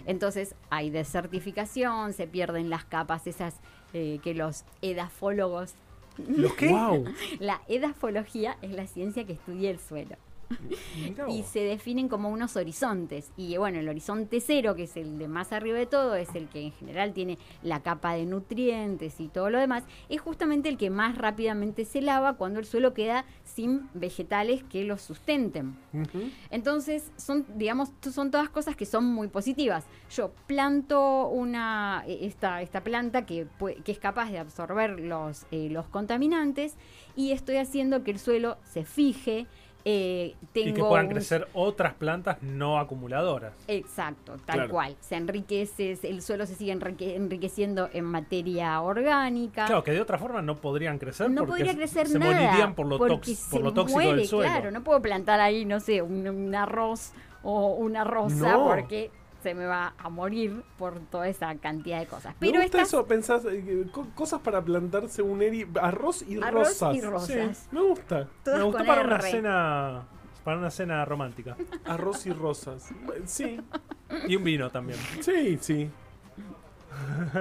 Entonces 0.05 0.55
hay 0.69 0.89
desertificación, 0.89 2.13
se 2.13 2.27
pierden 2.27 2.69
las 2.69 2.85
capas 2.85 3.27
esas 3.27 3.59
eh, 3.93 4.19
que 4.23 4.33
los 4.33 4.63
edafólogos... 4.81 5.75
¿Los 6.17 6.53
qué? 6.53 6.69
Wow. 6.69 7.05
La 7.39 7.61
edafología 7.67 8.57
es 8.61 8.71
la 8.71 8.87
ciencia 8.87 9.25
que 9.25 9.33
estudia 9.33 9.69
el 9.69 9.79
suelo 9.79 10.15
y 11.27 11.43
se 11.43 11.59
definen 11.59 12.09
como 12.09 12.29
unos 12.29 12.55
horizontes. 12.55 13.31
Y 13.37 13.57
bueno, 13.57 13.79
el 13.79 13.89
horizonte 13.89 14.39
cero, 14.41 14.75
que 14.75 14.83
es 14.83 14.97
el 14.97 15.17
de 15.17 15.27
más 15.27 15.51
arriba 15.51 15.77
de 15.77 15.85
todo, 15.85 16.15
es 16.15 16.33
el 16.35 16.47
que 16.47 16.61
en 16.61 16.71
general 16.71 17.13
tiene 17.13 17.37
la 17.63 17.81
capa 17.81 18.13
de 18.13 18.25
nutrientes 18.25 19.19
y 19.19 19.27
todo 19.27 19.49
lo 19.49 19.59
demás, 19.59 19.83
es 20.09 20.21
justamente 20.21 20.69
el 20.69 20.77
que 20.77 20.89
más 20.89 21.17
rápidamente 21.17 21.85
se 21.85 22.01
lava 22.01 22.33
cuando 22.33 22.59
el 22.59 22.65
suelo 22.65 22.93
queda 22.93 23.25
sin 23.43 23.89
vegetales 23.93 24.63
que 24.63 24.83
lo 24.83 24.97
sustenten. 24.97 25.75
Entonces, 26.49 27.11
son, 27.17 27.45
digamos, 27.55 27.89
son 28.01 28.31
todas 28.31 28.49
cosas 28.49 28.75
que 28.75 28.85
son 28.85 29.05
muy 29.05 29.27
positivas. 29.27 29.85
Yo 30.09 30.31
planto 30.47 31.27
una, 31.27 32.03
eh, 32.07 32.19
esta, 32.21 32.61
esta 32.61 32.83
planta 32.83 33.25
que, 33.25 33.47
que 33.83 33.91
es 33.91 33.99
capaz 33.99 34.31
de 34.31 34.39
absorber 34.39 34.99
los, 34.99 35.45
eh, 35.51 35.69
los 35.69 35.87
contaminantes 35.87 36.75
y 37.15 37.31
estoy 37.31 37.57
haciendo 37.57 38.03
que 38.03 38.11
el 38.11 38.19
suelo 38.19 38.57
se 38.63 38.85
fije. 38.85 39.47
Eh, 39.85 40.35
tengo 40.53 40.69
Y 40.69 40.73
que 40.73 40.81
puedan 40.81 41.07
un- 41.07 41.13
crecer 41.13 41.47
otras 41.53 41.93
plantas 41.93 42.37
no 42.41 42.79
acumuladoras. 42.79 43.53
Exacto, 43.67 44.37
tal 44.45 44.55
Claro. 44.57 44.69
cual. 44.71 44.95
Se 44.99 45.15
enriquece, 45.15 45.97
el 46.03 46.21
suelo 46.21 46.45
se 46.45 46.55
sigue 46.55 46.71
enrique- 46.71 47.15
enriqueciendo 47.15 47.89
en 47.93 48.05
materia 48.05 48.79
orgánica. 48.81 49.65
Claro, 49.65 49.83
que 49.83 49.91
de 49.91 50.01
otra 50.01 50.17
forma 50.17 50.41
no 50.41 50.55
podrían 50.57 50.97
crecer 50.99 51.29
no 51.29 51.41
porque 51.45 51.51
podría 51.63 51.75
crecer 51.75 52.07
se 52.07 52.19
nada. 52.19 52.31
morirían 52.33 52.75
por 52.75 52.85
lo, 52.87 52.97
porque 52.97 53.15
tox- 53.15 53.35
se 53.35 53.51
por 53.51 53.61
lo 53.61 53.73
tóxico 53.73 53.99
muere, 53.99 54.15
del 54.17 54.27
suelo. 54.27 54.51
Claro, 54.51 54.71
no 54.71 54.83
puedo 54.83 55.01
plantar 55.01 55.39
ahí, 55.39 55.65
no 55.65 55.79
sé, 55.79 56.01
un, 56.01 56.27
un 56.27 56.55
arroz 56.55 57.13
o 57.43 57.73
una 57.75 58.03
rosa 58.03 58.51
No. 58.53 58.67
porque 58.67 59.09
se 59.41 59.53
me 59.53 59.65
va 59.65 59.93
a 59.97 60.09
morir 60.09 60.63
por 60.77 60.99
toda 60.99 61.27
esa 61.27 61.55
cantidad 61.55 61.99
de 61.99 62.05
cosas. 62.07 62.33
Me 62.39 62.47
Pero 62.47 62.61
gusta 62.61 62.77
estas, 62.77 62.87
eso, 62.89 63.05
pensás, 63.05 63.43
eh, 63.45 63.85
co- 63.91 64.07
cosas 64.15 64.41
para 64.41 64.61
plantar 64.63 65.09
según 65.09 65.41
Eri, 65.41 65.67
arroz 65.81 66.23
y 66.27 66.41
Arroz 66.41 66.69
rosas. 66.79 66.95
y 66.95 67.01
rosas. 67.01 67.57
Sí, 67.57 67.67
me 67.71 67.81
gusta. 67.81 68.27
todas 68.43 68.59
Me 68.59 68.65
gustó 68.65 68.77
con 68.79 68.87
para 68.87 69.01
una 69.03 69.21
cena 69.21 70.03
para 70.43 70.57
una 70.57 70.71
cena 70.71 71.05
romántica. 71.05 71.55
Arroz 71.85 72.25
y 72.25 72.31
rosas. 72.33 72.89
Sí, 73.25 73.59
Y 74.27 74.35
un 74.35 74.43
vino 74.43 74.69
también. 74.71 74.97
sí, 75.21 75.57
sí. 75.61 75.89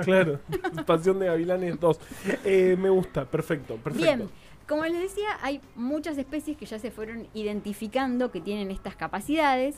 Claro, 0.04 0.38
Pasión 0.86 1.18
de 1.18 1.26
Gavilanes 1.26 1.78
2. 1.80 2.00
Eh, 2.44 2.76
me 2.78 2.88
gusta, 2.90 3.24
perfecto, 3.24 3.76
perfecto. 3.76 4.06
Bien, 4.06 4.28
como 4.68 4.84
les 4.84 5.00
decía, 5.00 5.28
hay 5.42 5.60
muchas 5.74 6.16
especies 6.18 6.56
que 6.56 6.66
ya 6.66 6.78
se 6.78 6.90
fueron 6.90 7.26
identificando 7.34 8.30
que 8.30 8.40
tienen 8.40 8.70
estas 8.70 8.94
capacidades. 8.96 9.76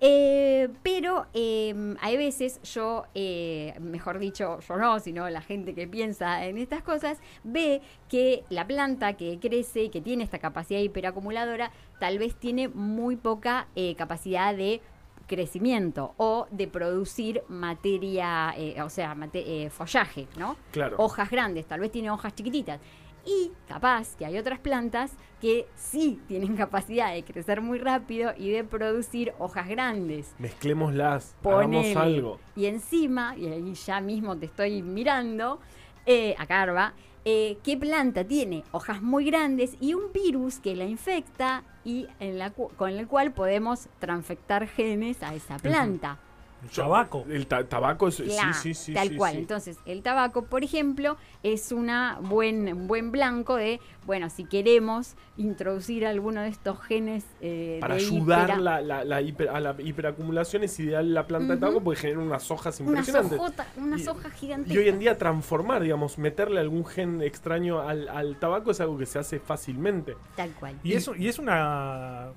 Eh, 0.00 0.68
pero 0.82 1.26
eh, 1.34 1.94
hay 2.00 2.16
veces 2.16 2.60
yo, 2.62 3.04
eh, 3.14 3.74
mejor 3.80 4.18
dicho, 4.18 4.58
yo 4.60 4.76
no, 4.76 4.98
sino 5.00 5.28
la 5.30 5.40
gente 5.40 5.74
que 5.74 5.86
piensa 5.88 6.44
en 6.44 6.58
estas 6.58 6.82
cosas, 6.82 7.20
ve 7.42 7.80
que 8.08 8.44
la 8.50 8.66
planta 8.66 9.14
que 9.14 9.38
crece 9.40 9.84
y 9.84 9.88
que 9.88 10.00
tiene 10.00 10.24
esta 10.24 10.38
capacidad 10.38 10.80
hiperacumuladora, 10.80 11.70
tal 12.00 12.18
vez 12.18 12.34
tiene 12.34 12.68
muy 12.68 13.16
poca 13.16 13.68
eh, 13.76 13.94
capacidad 13.94 14.54
de 14.54 14.80
crecimiento 15.26 16.12
o 16.18 16.46
de 16.50 16.68
producir 16.68 17.42
materia, 17.48 18.52
eh, 18.58 18.80
o 18.82 18.90
sea, 18.90 19.14
mate- 19.14 19.64
eh, 19.64 19.70
follaje, 19.70 20.26
¿no? 20.38 20.56
Claro. 20.70 20.96
hojas 20.98 21.30
grandes, 21.30 21.66
tal 21.66 21.80
vez 21.80 21.90
tiene 21.90 22.10
hojas 22.10 22.34
chiquititas. 22.34 22.78
Y 23.26 23.52
capaz 23.68 24.16
que 24.16 24.26
hay 24.26 24.36
otras 24.38 24.58
plantas 24.58 25.12
que 25.40 25.66
sí 25.74 26.20
tienen 26.28 26.56
capacidad 26.56 27.12
de 27.12 27.22
crecer 27.24 27.60
muy 27.60 27.78
rápido 27.78 28.32
y 28.36 28.50
de 28.50 28.64
producir 28.64 29.32
hojas 29.38 29.68
grandes. 29.68 30.34
Mezclémoslas, 30.38 31.36
Ponele. 31.42 31.90
hagamos 31.92 31.96
algo. 31.96 32.40
Y 32.56 32.66
encima, 32.66 33.36
y 33.36 33.46
ahí 33.48 33.74
ya 33.74 34.00
mismo 34.00 34.36
te 34.36 34.46
estoy 34.46 34.82
mirando, 34.82 35.60
eh, 36.06 36.34
a 36.38 36.46
Carva, 36.46 36.92
eh, 37.26 37.56
qué 37.62 37.78
planta 37.78 38.24
tiene 38.24 38.64
hojas 38.72 39.00
muy 39.00 39.24
grandes 39.24 39.76
y 39.80 39.94
un 39.94 40.12
virus 40.12 40.58
que 40.58 40.76
la 40.76 40.84
infecta 40.84 41.62
y 41.82 42.06
en 42.20 42.38
la 42.38 42.50
cu- 42.50 42.70
con 42.76 42.90
el 42.90 43.06
cual 43.06 43.32
podemos 43.32 43.88
transfectar 43.98 44.66
genes 44.66 45.22
a 45.22 45.34
esa 45.34 45.56
planta. 45.58 46.18
El 46.64 46.70
tabaco. 46.70 47.24
El 47.28 47.46
ta- 47.46 47.64
tabaco 47.68 48.08
es. 48.08 48.16
Claro, 48.16 48.52
sí, 48.54 48.74
sí, 48.74 48.74
sí. 48.74 48.94
tal 48.94 49.08
sí, 49.10 49.16
cual. 49.16 49.32
sí. 49.32 49.38
Entonces, 49.38 49.78
el 49.86 50.02
tabaco, 50.02 50.44
por 50.46 50.64
ejemplo, 50.64 51.16
es 51.42 51.72
una 51.72 52.18
buen, 52.20 52.72
un 52.72 52.86
buen 52.88 53.12
blanco 53.12 53.56
de, 53.56 53.80
bueno, 54.06 54.30
si 54.30 54.44
queremos 54.44 55.14
introducir 55.36 56.06
alguno 56.06 56.40
de 56.42 56.48
estos 56.48 56.80
genes 56.80 57.24
eh, 57.40 57.78
Para 57.80 57.94
de 57.96 58.00
ayudar 58.00 58.48
hipera- 58.50 58.60
la, 58.60 58.80
la- 58.80 59.04
la 59.04 59.20
hiper- 59.22 59.48
a 59.48 59.60
la 59.60 59.74
hiperacumulación 59.78 60.62
es 60.64 60.78
ideal 60.80 61.12
la 61.14 61.26
planta 61.26 61.54
de 61.54 61.60
tabaco 61.60 61.80
porque 61.82 62.00
genera 62.00 62.20
unas 62.20 62.50
hojas 62.50 62.80
unas, 62.80 63.08
impresionantes. 63.08 63.40
unas 63.76 64.00
Y- 64.02 64.08
hojas 64.08 64.32
gigantes. 64.32 64.72
Y 64.72 64.78
hoy 64.78 64.88
en 64.88 64.98
día 64.98 65.18
transformar, 65.18 65.82
digamos, 65.82 66.18
meterle 66.18 66.60
algún 66.60 66.84
gen 66.86 67.20
extraño 67.22 67.80
al, 67.80 68.08
al 68.08 68.36
tabaco 68.36 68.70
es 68.70 68.80
algo 68.80 68.96
que 68.98 69.06
se 69.06 69.18
hace 69.18 69.38
fácilmente. 69.40 70.16
Tal 70.36 70.50
cual. 70.52 70.78
Y 70.82 70.94
es, 70.94 71.10
y 71.18 71.28
es 71.28 71.38
una 71.38 72.28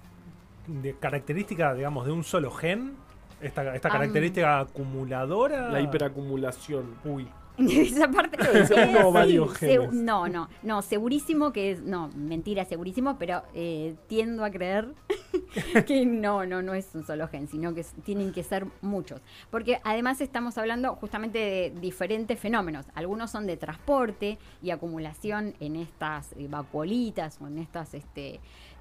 de- 0.68 0.96
característica, 0.96 1.74
digamos, 1.74 2.06
de 2.06 2.12
un 2.12 2.24
solo 2.24 2.52
gen. 2.52 2.96
Esta, 3.42 3.76
esta 3.76 3.88
Am. 3.90 3.94
característica 3.94 4.60
acumuladora. 4.60 5.70
La 5.70 5.82
hiperacumulación. 5.82 6.96
Uy. 7.06 7.28
Esa 7.58 8.08
parte 8.12 8.38
Ese 8.60 8.76
eh, 8.76 8.88
uno 8.88 9.10
o 9.10 9.56
sí, 9.56 9.78
no, 9.92 10.28
no, 10.28 10.48
no, 10.62 10.82
segurísimo 10.84 11.52
que 11.52 11.72
es, 11.72 11.82
no, 11.82 12.10
mentira, 12.16 12.66
segurísimo, 12.66 13.18
pero 13.18 13.42
eh, 13.56 13.96
tiendo 14.08 14.46
a 14.46 14.52
creer 14.52 14.94
que 15.88 16.06
no, 16.06 16.46
no, 16.46 16.62
no 16.62 16.76
es 16.76 16.94
un 16.94 17.04
solo 17.04 17.28
gen, 17.28 17.48
sino 17.48 17.74
que 17.74 17.84
tienen 18.04 18.32
que 18.32 18.44
ser 18.44 18.68
muchos. 18.82 19.22
Porque 19.50 19.82
además 19.84 20.22
estamos 20.22 20.60
hablando 20.60 20.96
justamente 20.98 21.40
de 21.40 21.74
diferentes 21.82 22.40
fenómenos. 22.40 22.86
Algunos 22.94 23.32
son 23.32 23.48
de 23.48 23.58
transporte 23.58 24.38
y 24.62 24.70
acumulación 24.70 25.56
en 25.60 25.78
estas 25.78 26.36
vacuolitas 26.50 27.40
o 27.42 27.48
en 27.48 27.58
estas 27.58 27.96
este, 27.96 28.40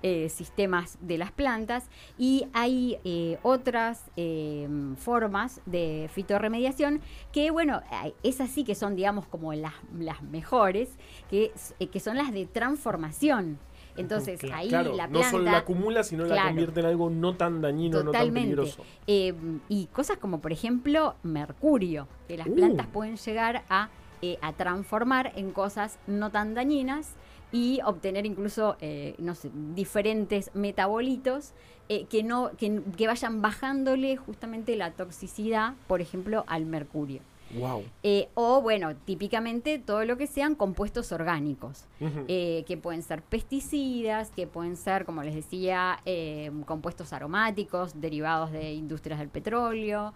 eh, 0.09 0.29
sistemas 0.29 0.99
de 1.01 1.19
las 1.19 1.33
plantas. 1.33 1.89
Y 2.17 2.47
hay 2.53 2.99
eh, 3.05 3.39
otras 3.43 4.05
eh, 4.17 4.69
formas 4.97 5.61
de 5.67 6.09
fitorremediación 6.13 7.01
que, 7.33 7.51
bueno, 7.51 7.81
esas 8.23 8.51
sí 8.51 8.63
que 8.63 8.77
son, 8.77 8.95
digamos, 8.95 9.27
como 9.27 9.53
las, 9.53 9.75
las 9.99 10.23
mejores, 10.23 10.91
que, 11.29 11.51
que 11.91 11.99
son 11.99 12.17
las 12.17 12.31
de 12.33 12.47
transformación. 12.47 13.59
Entonces, 13.97 14.39
Claro. 14.39 14.57
ahí 14.57 14.69
claro, 14.69 14.95
la 14.95 15.07
no 15.07 15.13
planta... 15.15 15.31
solo 15.31 15.45
la 15.45 15.57
acumula, 15.59 16.03
sino 16.05 16.25
la 16.25 16.35
Claro. 16.35 16.49
convierte 16.51 16.81
en 16.81 16.87
algo 16.87 17.11
no 17.11 17.35
tan 17.35 17.61
dañino, 17.61 17.97
no 17.99 18.13
tan 18.13 18.13
Totalmente. 18.13 18.55
peligroso. 18.55 18.85
Eh, 19.09 19.35
y 19.69 19.87
cosas 19.87 20.19
como, 20.19 20.39
por 20.41 20.53
ejemplo, 20.53 21.17
mercurio, 21.25 22.07
que 22.29 22.37
las 22.37 22.47
Uh. 22.47 22.55
plantas 22.55 22.87
pueden 22.89 23.17
llegar 23.17 23.65
a, 23.69 23.89
eh, 24.23 24.39
a 24.41 24.53
transformar 24.53 25.33
en 25.35 25.51
cosas 25.51 25.99
no 26.07 26.31
tan 26.31 26.55
dañinas 26.55 27.15
y 27.53 27.81
obtener 27.85 28.26
incluso, 28.26 28.76
eh, 28.81 29.15
no 29.19 29.35
sé, 29.35 29.50
diferentes 29.75 30.50
metabolitos 30.55 31.53
eh, 31.88 32.07
que, 32.07 32.23
no, 32.23 32.50
que, 32.57 32.83
que 32.97 33.07
vayan 33.07 33.43
bajándole 33.43 34.17
justamente 34.17 34.76
la 34.76 34.91
toxicidad, 34.93 35.75
por 35.87 36.00
ejemplo, 36.00 36.45
al 36.49 36.67
mercurio. 36.67 37.21
Wow. 37.55 37.85
Eh, 38.03 38.29
o, 38.35 38.61
bueno, 38.61 38.97
típicamente 38.97 39.79
todo 39.79 40.05
lo 40.05 40.17
que 40.17 40.26
sean 40.26 40.55
compuestos 40.55 41.12
orgánicos 41.12 41.85
eh, 42.00 42.65
que 42.67 42.76
pueden 42.76 43.03
ser 43.03 43.23
pesticidas, 43.23 44.31
que 44.31 44.47
pueden 44.47 44.76
ser, 44.76 45.05
como 45.05 45.23
les 45.23 45.35
decía, 45.35 46.00
eh, 46.05 46.50
compuestos 46.67 47.12
aromáticos 47.12 48.00
derivados 48.00 48.50
de 48.50 48.73
industrias 48.73 49.21
del 49.21 49.29
petróleo. 49.29 50.12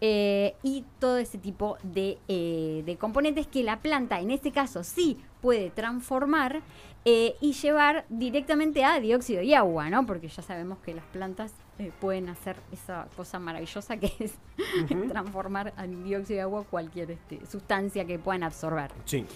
Eh, 0.00 0.54
y 0.62 0.84
todo 0.98 1.18
ese 1.18 1.38
tipo 1.38 1.78
de, 1.82 2.18
eh, 2.28 2.82
de 2.84 2.96
componentes 2.96 3.46
que 3.46 3.62
la 3.62 3.80
planta 3.80 4.20
en 4.20 4.30
este 4.30 4.50
caso 4.50 4.82
sí 4.84 5.18
puede 5.40 5.70
transformar 5.70 6.62
eh, 7.04 7.36
y 7.40 7.52
llevar 7.52 8.04
directamente 8.08 8.84
a 8.84 8.98
dióxido 8.98 9.42
y 9.42 9.54
agua, 9.54 9.90
¿no? 9.90 10.04
Porque 10.04 10.28
ya 10.28 10.42
sabemos 10.42 10.78
que 10.78 10.94
las 10.94 11.04
plantas 11.06 11.52
pueden 12.00 12.28
hacer 12.28 12.56
esa 12.72 13.08
cosa 13.16 13.38
maravillosa 13.38 13.96
que 13.96 14.12
es 14.20 14.34
transformar 15.08 15.74
en 15.76 16.04
dióxido 16.04 16.36
de 16.36 16.42
agua 16.42 16.64
cualquier 16.64 17.10
este, 17.12 17.44
sustancia 17.46 18.04
que 18.04 18.18
puedan 18.18 18.42
absorber. 18.42 18.90
Sí. 19.04 19.26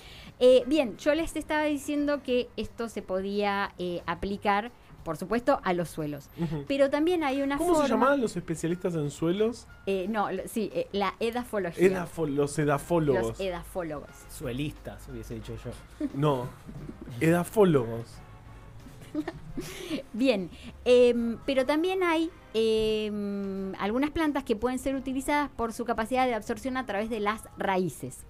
Bien, 0.66 0.96
yo 0.98 1.14
les 1.14 1.34
estaba 1.34 1.64
diciendo 1.64 2.22
que 2.22 2.48
esto 2.56 2.88
se 2.88 3.02
podía 3.02 3.74
aplicar, 4.06 4.70
por 5.08 5.16
supuesto, 5.16 5.58
a 5.64 5.72
los 5.72 5.88
suelos. 5.88 6.28
Pero 6.66 6.90
también 6.90 7.24
hay 7.24 7.40
una 7.40 7.56
¿Cómo 7.56 7.70
forma. 7.70 7.86
se 7.86 7.92
llamaban 7.94 8.20
los 8.20 8.36
especialistas 8.36 8.94
en 8.94 9.10
suelos? 9.10 9.66
eh, 9.86 10.04
no, 10.06 10.30
lo- 10.30 10.46
sí, 10.46 10.70
eh, 10.74 10.86
la 10.92 11.14
edafología. 11.18 11.88
Edafo- 12.04 12.26
los 12.28 12.58
edafólogos. 12.58 13.28
los 13.28 13.40
edafólogos. 13.40 14.10
Suelistas, 14.28 15.08
hubiese 15.08 15.36
dicho 15.36 15.54
yo. 15.64 16.06
No, 16.12 16.46
edafólogos. 17.20 18.04
Bien, 20.12 20.50
em, 20.84 21.38
pero 21.46 21.64
también 21.64 22.02
hay 22.02 22.30
em, 22.52 23.74
algunas 23.78 24.10
plantas 24.10 24.44
que 24.44 24.56
pueden 24.56 24.78
ser 24.78 24.94
utilizadas 24.94 25.48
por 25.48 25.72
su 25.72 25.86
capacidad 25.86 26.26
de 26.26 26.34
absorción 26.34 26.76
a 26.76 26.84
través 26.84 27.08
de 27.08 27.20
las 27.20 27.44
raíces. 27.56 28.26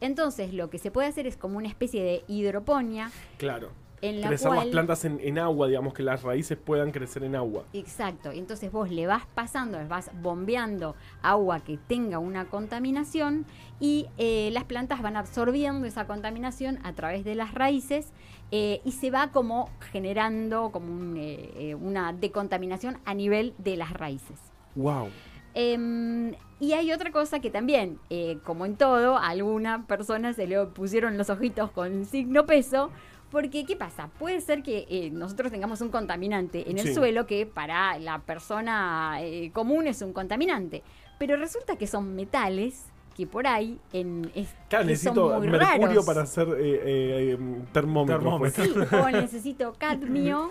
Entonces, 0.00 0.52
lo 0.54 0.70
que 0.70 0.78
se 0.78 0.90
puede 0.92 1.08
hacer 1.08 1.26
es 1.26 1.36
como 1.36 1.56
una 1.58 1.68
especie 1.68 2.02
de 2.02 2.24
hidroponía 2.28 3.10
Claro. 3.38 3.70
En 4.02 4.20
la 4.20 4.28
Crecer 4.28 4.48
cual... 4.48 4.58
las 4.58 4.66
plantas 4.68 5.04
en, 5.04 5.18
en 5.20 5.38
agua, 5.38 5.68
digamos, 5.68 5.94
que 5.94 6.02
las 6.02 6.22
raíces 6.22 6.58
puedan 6.58 6.90
crecer 6.90 7.24
en 7.24 7.34
agua. 7.34 7.64
Exacto, 7.72 8.30
entonces 8.30 8.70
vos 8.70 8.90
le 8.90 9.06
vas 9.06 9.24
pasando, 9.34 9.78
les 9.78 9.88
vas 9.88 10.10
bombeando 10.20 10.94
agua 11.22 11.60
que 11.60 11.78
tenga 11.78 12.18
una 12.18 12.44
contaminación 12.46 13.46
y 13.80 14.06
eh, 14.18 14.50
las 14.52 14.64
plantas 14.64 15.00
van 15.00 15.16
absorbiendo 15.16 15.86
esa 15.86 16.06
contaminación 16.06 16.78
a 16.84 16.92
través 16.92 17.24
de 17.24 17.34
las 17.34 17.54
raíces 17.54 18.12
eh, 18.50 18.82
y 18.84 18.92
se 18.92 19.10
va 19.10 19.30
como 19.30 19.70
generando 19.92 20.70
como 20.72 20.92
un, 20.92 21.16
eh, 21.16 21.74
una 21.74 22.12
decontaminación 22.12 22.98
a 23.06 23.14
nivel 23.14 23.54
de 23.56 23.76
las 23.76 23.92
raíces. 23.92 24.38
Wow. 24.74 25.08
Em, 25.54 26.34
y 26.60 26.72
hay 26.72 26.92
otra 26.92 27.10
cosa 27.10 27.40
que 27.40 27.50
también, 27.50 27.98
eh, 28.08 28.38
como 28.44 28.64
en 28.64 28.76
todo, 28.76 29.16
a 29.16 29.28
alguna 29.28 29.86
persona 29.86 30.32
se 30.32 30.46
le 30.46 30.64
pusieron 30.66 31.18
los 31.18 31.30
ojitos 31.30 31.70
con 31.72 32.04
signo 32.04 32.46
peso. 32.46 32.90
Porque, 33.32 33.64
¿qué 33.64 33.74
pasa? 33.76 34.08
Puede 34.18 34.40
ser 34.42 34.62
que 34.62 34.86
eh, 34.90 35.10
nosotros 35.10 35.50
tengamos 35.50 35.80
un 35.80 35.88
contaminante 35.88 36.70
en 36.70 36.78
el 36.78 36.86
Sí. 36.88 36.94
suelo 36.94 37.26
que 37.26 37.46
para 37.46 37.98
la 37.98 38.20
persona 38.20 39.16
eh, 39.22 39.50
común 39.52 39.86
es 39.88 40.02
un 40.02 40.12
contaminante. 40.12 40.82
Pero 41.18 41.36
resulta 41.36 41.76
que 41.76 41.86
son 41.86 42.14
metales 42.14 42.84
que 43.16 43.26
por 43.26 43.46
ahí 43.46 43.78
en, 43.92 44.30
es- 44.34 44.54
Claro, 44.68 44.84
necesito 44.84 45.28
mercurio 45.40 45.58
raros. 45.58 46.06
para 46.06 46.22
hacer 46.22 46.46
eh, 46.48 46.54
eh, 46.60 47.32
eh, 47.32 47.38
termómetro. 47.72 48.38
pues. 48.38 48.52
Termómetro. 48.54 48.86
Sí, 48.86 48.94
o 48.96 49.10
necesito 49.20 49.72
cadmio 49.78 50.50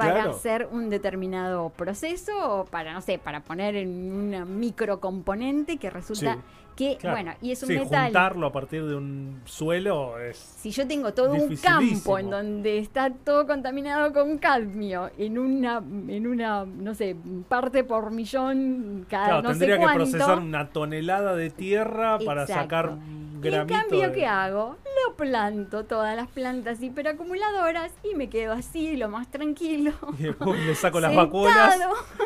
para 0.00 0.14
Claro. 0.14 0.30
hacer 0.30 0.68
un 0.72 0.88
determinado 0.90 1.68
proceso 1.70 2.32
o 2.60 2.64
para, 2.64 2.92
no 2.94 3.00
sé, 3.02 3.18
para 3.18 3.40
poner 3.40 3.76
en 3.76 4.12
una 4.12 4.44
microcomponente 4.44 5.76
que 5.76 5.90
resulta 5.90 6.34
Sí. 6.34 6.40
que, 6.76 6.96
Claro. 6.96 7.16
bueno, 7.16 7.32
y 7.42 7.50
es 7.52 7.62
un 7.62 7.68
Sí, 7.68 7.74
metal. 7.78 8.04
juntarlo 8.06 8.46
a 8.46 8.52
partir 8.52 8.86
de 8.86 8.94
un 8.94 9.42
suelo 9.44 10.18
es. 10.18 10.38
Si 10.38 10.70
yo 10.70 10.88
tengo 10.88 11.12
todo 11.12 11.34
un 11.34 11.54
campo 11.56 12.18
en 12.18 12.30
donde 12.30 12.78
está 12.78 13.10
todo 13.10 13.46
contaminado 13.46 14.12
con 14.14 14.38
cadmio, 14.38 15.10
en 15.18 15.38
una, 15.38 15.78
en 16.08 16.26
una, 16.26 16.64
no 16.64 16.94
sé, 16.94 17.16
parte 17.48 17.84
por 17.84 18.10
millón, 18.10 19.04
cada 19.10 19.26
Claro, 19.26 19.42
no 19.42 19.48
sé 19.52 19.58
tendría 19.58 19.76
que 19.76 19.82
cuánto. 19.82 19.98
procesar 20.04 20.38
una 20.38 20.70
tonelada 20.70 21.34
de 21.36 21.50
tierra 21.50 22.18
para 22.24 22.46
sacar 22.46 22.88
un 22.90 23.40
Y 23.42 23.48
en 23.48 23.66
cambio, 23.66 24.08
de- 24.08 24.12
¿qué 24.12 24.26
hago? 24.26 24.76
Planto 25.16 25.84
todas 25.84 26.16
las 26.16 26.28
plantas 26.28 26.82
hiperacumuladoras 26.82 27.92
y 28.10 28.14
me 28.14 28.30
quedo 28.30 28.52
así, 28.54 28.96
lo 28.96 29.08
más 29.10 29.30
tranquilo. 29.30 29.92
Y 30.18 30.22
después 30.24 30.58
le 30.64 30.74
saco 30.74 30.98
las 31.00 31.14
vacuolas. 31.14 31.78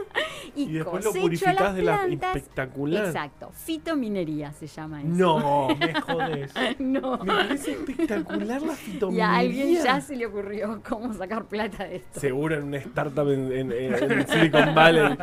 y, 0.57 0.63
Y 0.65 0.73
después 0.75 1.05
lo 1.05 1.13
purificás 1.13 1.55
las 1.61 1.75
de 1.75 1.83
la 1.83 2.03
plantas. 2.05 2.37
espectacular. 2.37 3.07
Exacto, 3.07 3.51
fitominería 3.53 4.53
se 4.53 4.67
llama 4.69 5.01
eso. 5.03 5.09
No. 5.11 5.69
Me 5.81 6.01
jodés. 6.01 6.53
no. 6.79 7.19
Me 7.19 7.27
parece 7.27 7.73
espectacular 7.73 8.63
la 8.63 8.73
Y 8.75 8.77
fitominería. 8.77 9.31
a 9.33 9.37
alguien 9.39 9.75
ya 9.83 10.01
se 10.01 10.17
le 10.17 10.27
ocurrió 10.27 10.81
cómo 10.89 11.13
sacar 11.15 11.47
plata 11.47 11.85
de 11.85 11.97
esto. 11.97 12.21
Seguro 12.21 12.55
en 12.57 12.65
una 12.65 12.77
startup 12.79 13.29
en, 13.29 13.73
en- 13.73 14.29
Silicon 14.29 14.75
Valley. 14.75 15.19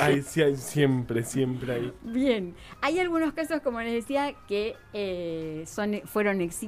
Ay, 0.00 0.22
siempre, 0.22 1.22
siempre 1.22 1.72
hay. 1.74 1.92
Bien, 2.02 2.54
hay 2.80 2.98
algunos 2.98 3.32
casos, 3.34 3.60
como 3.60 3.80
les 3.80 3.92
decía, 3.92 4.34
que 4.48 4.74
eh, 4.92 5.64
son, 5.66 6.00
fueron 6.04 6.40
exitosos. 6.40 6.67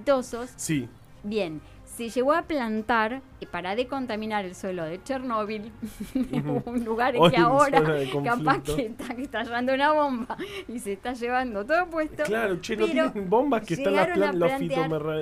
Sí. 0.57 0.89
Bien, 1.23 1.61
se 1.85 2.09
llegó 2.09 2.33
a 2.33 2.43
plantar 2.43 3.21
para 3.51 3.75
decontaminar 3.77 4.45
el 4.47 4.55
suelo 4.55 4.85
de 4.85 5.03
Chernóbil, 5.03 5.71
un 6.65 6.85
lugar 6.85 7.15
en 7.17 7.31
que 7.31 7.37
ahora 7.37 7.83
capaz 8.25 8.63
que 8.63 8.87
está 8.87 9.13
estallando 9.13 9.75
una 9.75 9.93
bomba 9.93 10.37
y 10.69 10.79
se 10.79 10.93
está 10.95 11.13
llevando 11.13 11.67
todo 11.67 11.87
puesto. 11.91 12.23
Claro, 12.25 12.59
che, 12.61 12.77
no 12.77 12.87
tienen 12.87 13.29
bombas 13.29 13.67
que 13.67 13.75
están 13.75 13.95
las 13.95 14.09
plan- 14.09 14.39
los 14.39 14.51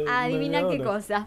adivina 0.08 0.68
qué 0.68 0.78
cosa. 0.82 1.26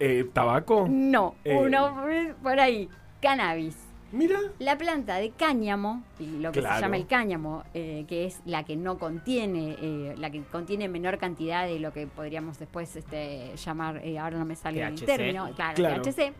Eh, 0.00 0.28
¿Tabaco? 0.32 0.86
No, 0.88 1.34
Eh. 1.44 1.56
uno 1.56 2.04
por 2.42 2.58
ahí, 2.58 2.88
cannabis. 3.20 3.76
Mira. 4.14 4.38
La 4.60 4.78
planta 4.78 5.16
de 5.16 5.30
cáñamo, 5.30 6.02
y 6.20 6.38
lo 6.38 6.52
que 6.52 6.60
Claro. 6.60 6.76
se 6.76 6.80
llama 6.82 6.96
el 6.96 7.06
cáñamo, 7.06 7.64
eh, 7.74 8.04
que 8.08 8.26
es 8.26 8.40
la 8.46 8.62
que 8.64 8.76
no 8.76 8.98
contiene, 8.98 9.76
eh, 9.80 10.14
la 10.16 10.30
que 10.30 10.42
contiene 10.42 10.88
menor 10.88 11.18
cantidad 11.18 11.66
de 11.66 11.80
lo 11.80 11.92
que 11.92 12.06
podríamos 12.06 12.58
después 12.58 12.94
este, 12.96 13.52
llamar, 13.56 14.00
eh, 14.04 14.18
ahora 14.18 14.38
no 14.38 14.44
me 14.44 14.56
sale 14.56 14.82
el 14.82 14.94
término, 15.04 15.50
claro, 15.54 15.74
Claro. 15.74 16.02
THC, 16.02 16.32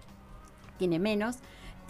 tiene 0.79 0.99
menos, 0.99 1.37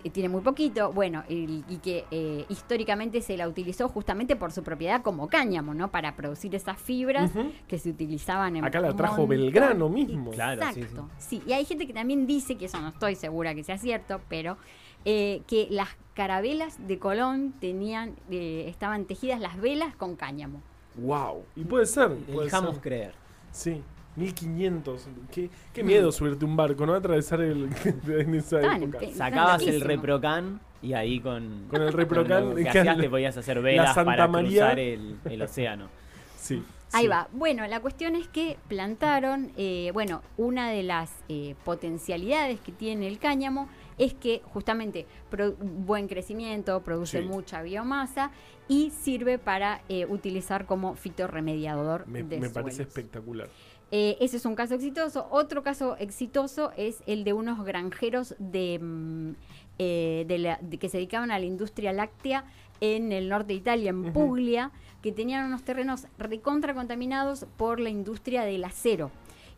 eh, 0.05 0.11
tiene 0.11 0.29
muy 0.29 0.43
poquito, 0.43 0.93
bueno, 0.93 1.23
y, 1.29 1.65
y 1.69 1.79
que 1.79 2.05
eh, 2.11 2.45
históricamente 2.51 3.21
se 3.23 3.37
la 3.39 3.49
utilizó 3.49 3.89
justamente 3.89 4.37
por 4.37 4.53
su 4.53 4.63
propiedad 4.63 5.01
como 5.03 5.29
cáñamo, 5.29 5.73
¿no? 5.75 5.91
Para 5.91 6.15
producir 6.17 6.55
esas 6.55 6.79
fibras 6.79 7.31
que 7.69 7.79
se 7.79 7.89
utilizaban 7.91 8.57
en 8.57 8.65
Acá 8.65 8.81
la 8.81 8.95
trajo 8.95 9.19
montón. 9.23 9.29
Belgrano 9.39 9.89
mismo. 9.89 10.31
Claro, 10.31 10.61
sí, 10.75 10.81
Exacto. 10.81 11.09
Sí, 11.19 11.43
y 11.47 11.53
hay 11.53 11.65
gente 11.65 11.87
que 11.87 11.93
también 11.95 12.27
dice, 12.27 12.57
que 12.57 12.67
eso 12.67 12.81
no 12.81 12.89
estoy 12.89 13.15
segura 13.17 13.55
que 13.55 13.65
sea 13.65 13.79
cierto, 13.79 14.21
pero 14.29 14.59
eh, 15.05 15.43
que 15.47 15.67
las 15.71 15.89
carabelas 16.15 16.77
de 16.87 16.99
Colón 16.99 17.53
tenían, 17.61 18.15
eh, 18.31 18.67
estaban 18.69 19.05
tejidas 19.05 19.41
las 19.41 19.61
velas 19.61 19.95
con 19.97 20.17
cáñamo. 20.17 20.63
Wow. 20.97 21.45
Y 21.57 21.65
puede 21.65 21.87
ser. 21.87 22.15
Puede 22.15 22.45
Dejamos 22.47 22.75
ser. 22.75 22.83
creer. 22.83 23.15
Sí. 23.53 23.83
1500. 24.17 25.09
Qué, 25.33 25.51
qué 25.73 25.83
miedo 25.83 26.13
subirte 26.13 26.45
un 26.45 26.57
barco, 26.57 26.87
¿no? 26.87 26.95
Atravesar 26.95 27.41
el. 27.41 27.69
en 28.09 28.35
esa 28.35 28.77
época. 28.77 29.01
Sacabas 29.13 29.63
el 29.67 29.81
reprocan 29.81 30.61
y 30.83 30.93
ahí 30.93 31.19
con, 31.19 31.67
Con 31.69 31.83
el 31.83 31.93
reprocan, 31.93 32.51
lo 32.51 32.55
que 32.55 32.69
hacías 32.69 32.97
te 32.97 33.09
podías 33.11 33.37
hacer 33.37 33.61
velas 33.61 33.95
Santa 33.95 34.05
para 34.13 34.29
María. 34.29 34.49
cruzar 34.67 34.79
el, 34.79 35.17
el 35.25 35.43
océano. 35.43 35.89
Sí. 36.39 36.63
Ahí 36.93 37.05
sí. 37.05 37.09
va. 37.09 37.27
Bueno, 37.33 37.67
la 37.67 37.81
cuestión 37.81 38.15
es 38.15 38.29
que 38.29 38.57
plantaron, 38.69 39.51
eh, 39.57 39.91
bueno, 39.95 40.23
una 40.37 40.71
de 40.71 40.85
las 40.85 41.11
eh, 41.29 41.57
potencialidades 41.65 42.61
que 42.61 42.71
tiene 42.71 43.09
el 43.09 43.19
cáñamo 43.19 43.69
es 43.99 44.15
que 44.15 44.43
justamente 44.45 45.07
buen 45.61 46.09
crecimiento, 46.09 46.83
produce 46.83 47.23
Sí. 47.23 47.29
mucha 47.29 47.63
biomasa 47.63 48.31
y 48.69 48.91
sirve 48.91 49.39
para 49.39 49.83
eh, 49.89 50.07
utilizar 50.07 50.67
como 50.67 50.95
fitorremediador 50.95 52.07
Me, 52.07 52.23
de 52.23 52.41
me 52.41 52.51
parece 52.51 52.83
espectacular. 52.83 53.49
Eh, 53.91 54.17
ese 54.21 54.39
es 54.39 54.47
un 54.47 54.55
caso 54.57 54.75
exitoso. 54.75 55.29
Otro 55.31 55.63
caso 55.63 55.97
exitoso 55.99 56.73
es 56.77 57.03
el 57.07 57.23
de 57.25 57.33
unos 57.33 57.65
granjeros 57.65 58.35
de, 58.39 58.79
mm, 58.83 59.31
eh, 59.79 60.25
de 60.27 60.39
la- 60.39 60.59
de 60.63 60.79
que 60.79 60.89
se 60.89 60.97
dedicaban 60.97 61.31
a 61.31 61.39
la 61.39 61.45
industria 61.45 61.93
láctea 61.93 62.45
en 62.81 63.13
el 63.13 63.29
norte 63.29 63.49
de 63.49 63.55
Italia, 63.55 63.93
en. 63.93 64.13
Puglia, 64.13 64.73
que 65.03 65.13
tenían 65.13 65.47
unos 65.47 65.63
terrenos 65.63 66.07
recontra 66.19 66.75
contaminados 66.75 67.47
por 67.57 67.79
la 67.79 67.91
industria 67.91 68.43
del 68.43 68.65
acero. 68.65 69.11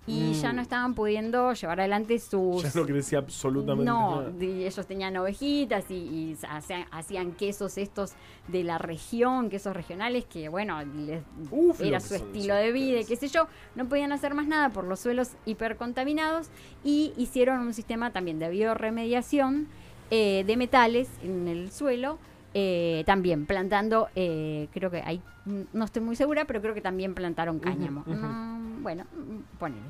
Y 0.09 0.35
ya 0.35 0.53
Mm. 0.53 0.57
no 0.57 0.63
estaban 0.63 0.95
pudiendo 0.95 1.53
llevar 1.53 1.81
adelante 1.81 2.19
sus... 2.21 2.63
Ya 2.63 2.71
no 2.81 2.87
crecía 2.87 3.19
absolutamente 3.19 3.85
No, 3.91 4.23
nada. 4.23 4.33
ellos 4.41 4.87
tenían 4.87 5.17
ovejitas 5.17 5.91
y, 5.91 5.95
y 5.95 6.37
hacían, 6.49 6.85
hacían 6.93 7.33
quesos 7.33 7.77
estos 7.77 8.13
de 8.47 8.63
la 8.63 8.79
región, 8.79 9.51
quesos 9.51 9.75
regionales 9.75 10.25
que, 10.27 10.49
bueno, 10.49 10.81
les, 10.85 11.23
Uf, 11.51 11.81
era 11.81 11.99
su 11.99 12.15
estilo 12.15 12.55
de 12.55 12.71
vida 12.71 13.01
qué 13.07 13.17
sé 13.17 13.27
yo. 13.29 13.49
No 13.75 13.89
podían 13.89 14.13
hacer 14.13 14.35
más 14.35 14.47
nada 14.47 14.69
por 14.71 14.85
los 14.85 15.01
suelos 15.01 15.31
hipercontaminados 15.45 16.49
y 16.85 17.13
hicieron 17.17 17.61
un 17.61 17.75
sistema 17.75 18.13
también 18.13 18.39
de 18.39 18.49
bioremediación 18.51 19.67
eh, 20.11 20.45
de 20.47 20.57
metales 20.57 21.09
en 21.25 21.49
el 21.49 21.73
suelo. 21.73 22.19
Eh, 22.59 23.03
también 23.05 23.45
plantando, 23.45 24.09
eh, 24.15 24.69
creo 24.73 24.91
que 24.91 25.03
hay, 25.03 25.21
no 25.45 25.85
estoy 25.85 26.01
muy 26.01 26.17
segura, 26.17 26.47
pero 26.47 26.63
creo 26.63 26.73
que 26.73 26.81
también 26.81 27.15
plantaron 27.15 27.59
cáñamo. 27.59 28.03
Mm, 28.07 28.83
bueno, 28.83 29.05
mm, 29.05 29.59
ponele. 29.59 29.83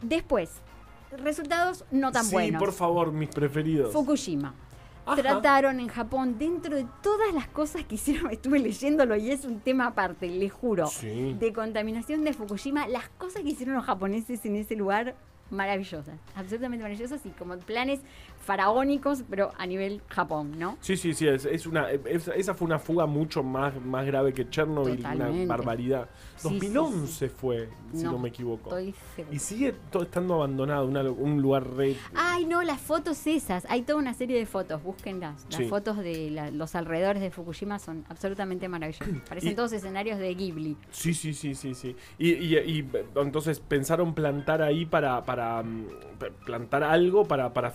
Después, 0.00 0.62
resultados 1.18 1.84
no 1.90 2.12
tan 2.12 2.24
sí, 2.24 2.32
buenos. 2.32 2.58
por 2.58 2.72
favor, 2.72 3.12
mis 3.12 3.28
preferidos. 3.28 3.92
Fukushima. 3.92 4.54
Ajá. 5.04 5.20
Trataron 5.20 5.80
en 5.80 5.88
Japón, 5.88 6.36
dentro 6.38 6.74
de 6.74 6.86
todas 7.02 7.34
las 7.34 7.46
cosas 7.48 7.84
que 7.84 7.96
hicieron, 7.96 8.30
estuve 8.32 8.58
leyéndolo 8.58 9.16
y 9.16 9.30
es 9.30 9.44
un 9.44 9.60
tema 9.60 9.88
aparte, 9.88 10.26
les 10.26 10.50
juro. 10.50 10.86
Sí. 10.86 11.36
De 11.38 11.52
contaminación 11.52 12.24
de 12.24 12.32
Fukushima, 12.32 12.88
las 12.88 13.10
cosas 13.18 13.42
que 13.42 13.50
hicieron 13.50 13.74
los 13.74 13.84
japoneses 13.84 14.46
en 14.46 14.56
ese 14.56 14.76
lugar, 14.76 15.14
maravillosas. 15.50 16.18
Absolutamente 16.34 16.84
maravillosas 16.84 17.24
y 17.26 17.28
como 17.30 17.58
planes 17.58 18.00
faraónicos, 18.44 19.24
pero 19.28 19.52
a 19.58 19.66
nivel 19.66 20.00
Japón, 20.08 20.58
¿no? 20.58 20.78
Sí, 20.80 20.96
sí, 20.96 21.12
sí, 21.12 21.26
es, 21.28 21.44
es 21.44 21.66
una, 21.66 21.90
es- 21.90 22.28
esa 22.28 22.54
fue 22.54 22.66
una 22.66 22.78
fuga 22.78 23.06
mucho 23.06 23.42
más, 23.42 23.74
más 23.84 24.06
grave 24.06 24.32
que 24.32 24.48
Chernobyl, 24.48 24.96
Totalmente. 24.96 25.44
una 25.44 25.46
barbaridad. 25.56 26.08
Sí, 26.36 26.48
2011 26.50 27.28
fue, 27.28 27.68
si 27.92 28.02
no, 28.02 28.12
No, 28.12 28.18
me 28.18 28.28
equivoco. 28.30 28.76
Estoy. 28.76 28.94
Y 29.30 29.38
sigue 29.38 29.74
todo 29.90 30.04
estando 30.04 30.34
abandonado, 30.34 30.86
una 30.86 31.02
un 31.10 31.42
lugar 31.42 31.68
re... 31.76 31.96
Ay, 32.14 32.44
no, 32.46 32.62
las 32.62 32.80
fotos 32.80 33.26
esas. 33.26 33.66
Hay 33.68 33.82
toda 33.82 33.98
una 33.98 34.14
serie 34.14 34.38
de 34.38 34.46
fotos, 34.46 34.82
búsquenlas. 34.82 35.44
Las 35.50 35.58
Sí. 35.60 35.68
fotos 35.68 35.98
de 35.98 36.30
la- 36.30 36.50
los 36.50 36.74
alrededores 36.74 37.22
de 37.22 37.30
Fukushima 37.30 37.78
son 37.78 38.04
absolutamente 38.08 38.66
maravillosas. 38.68 39.08
Parecen 39.28 39.52
Y- 39.52 39.54
todos 39.54 39.72
escenarios 39.72 40.18
de 40.18 40.34
Ghibli. 40.34 40.76
Sí, 40.90 41.12
sí, 41.14 41.34
sí, 41.34 41.54
sí, 41.54 41.74
sí. 41.74 41.94
Y, 42.18 42.30
y- 42.32 42.58
y, 42.58 42.88
entonces 43.16 43.60
pensaron 43.60 44.14
plantar 44.14 44.62
ahí 44.62 44.86
para, 44.86 45.22
para 45.22 45.34
para 45.34 45.64
mm, 45.64 45.86
plantar 46.46 46.84
algo 46.84 47.24
para, 47.24 47.52
para 47.52 47.72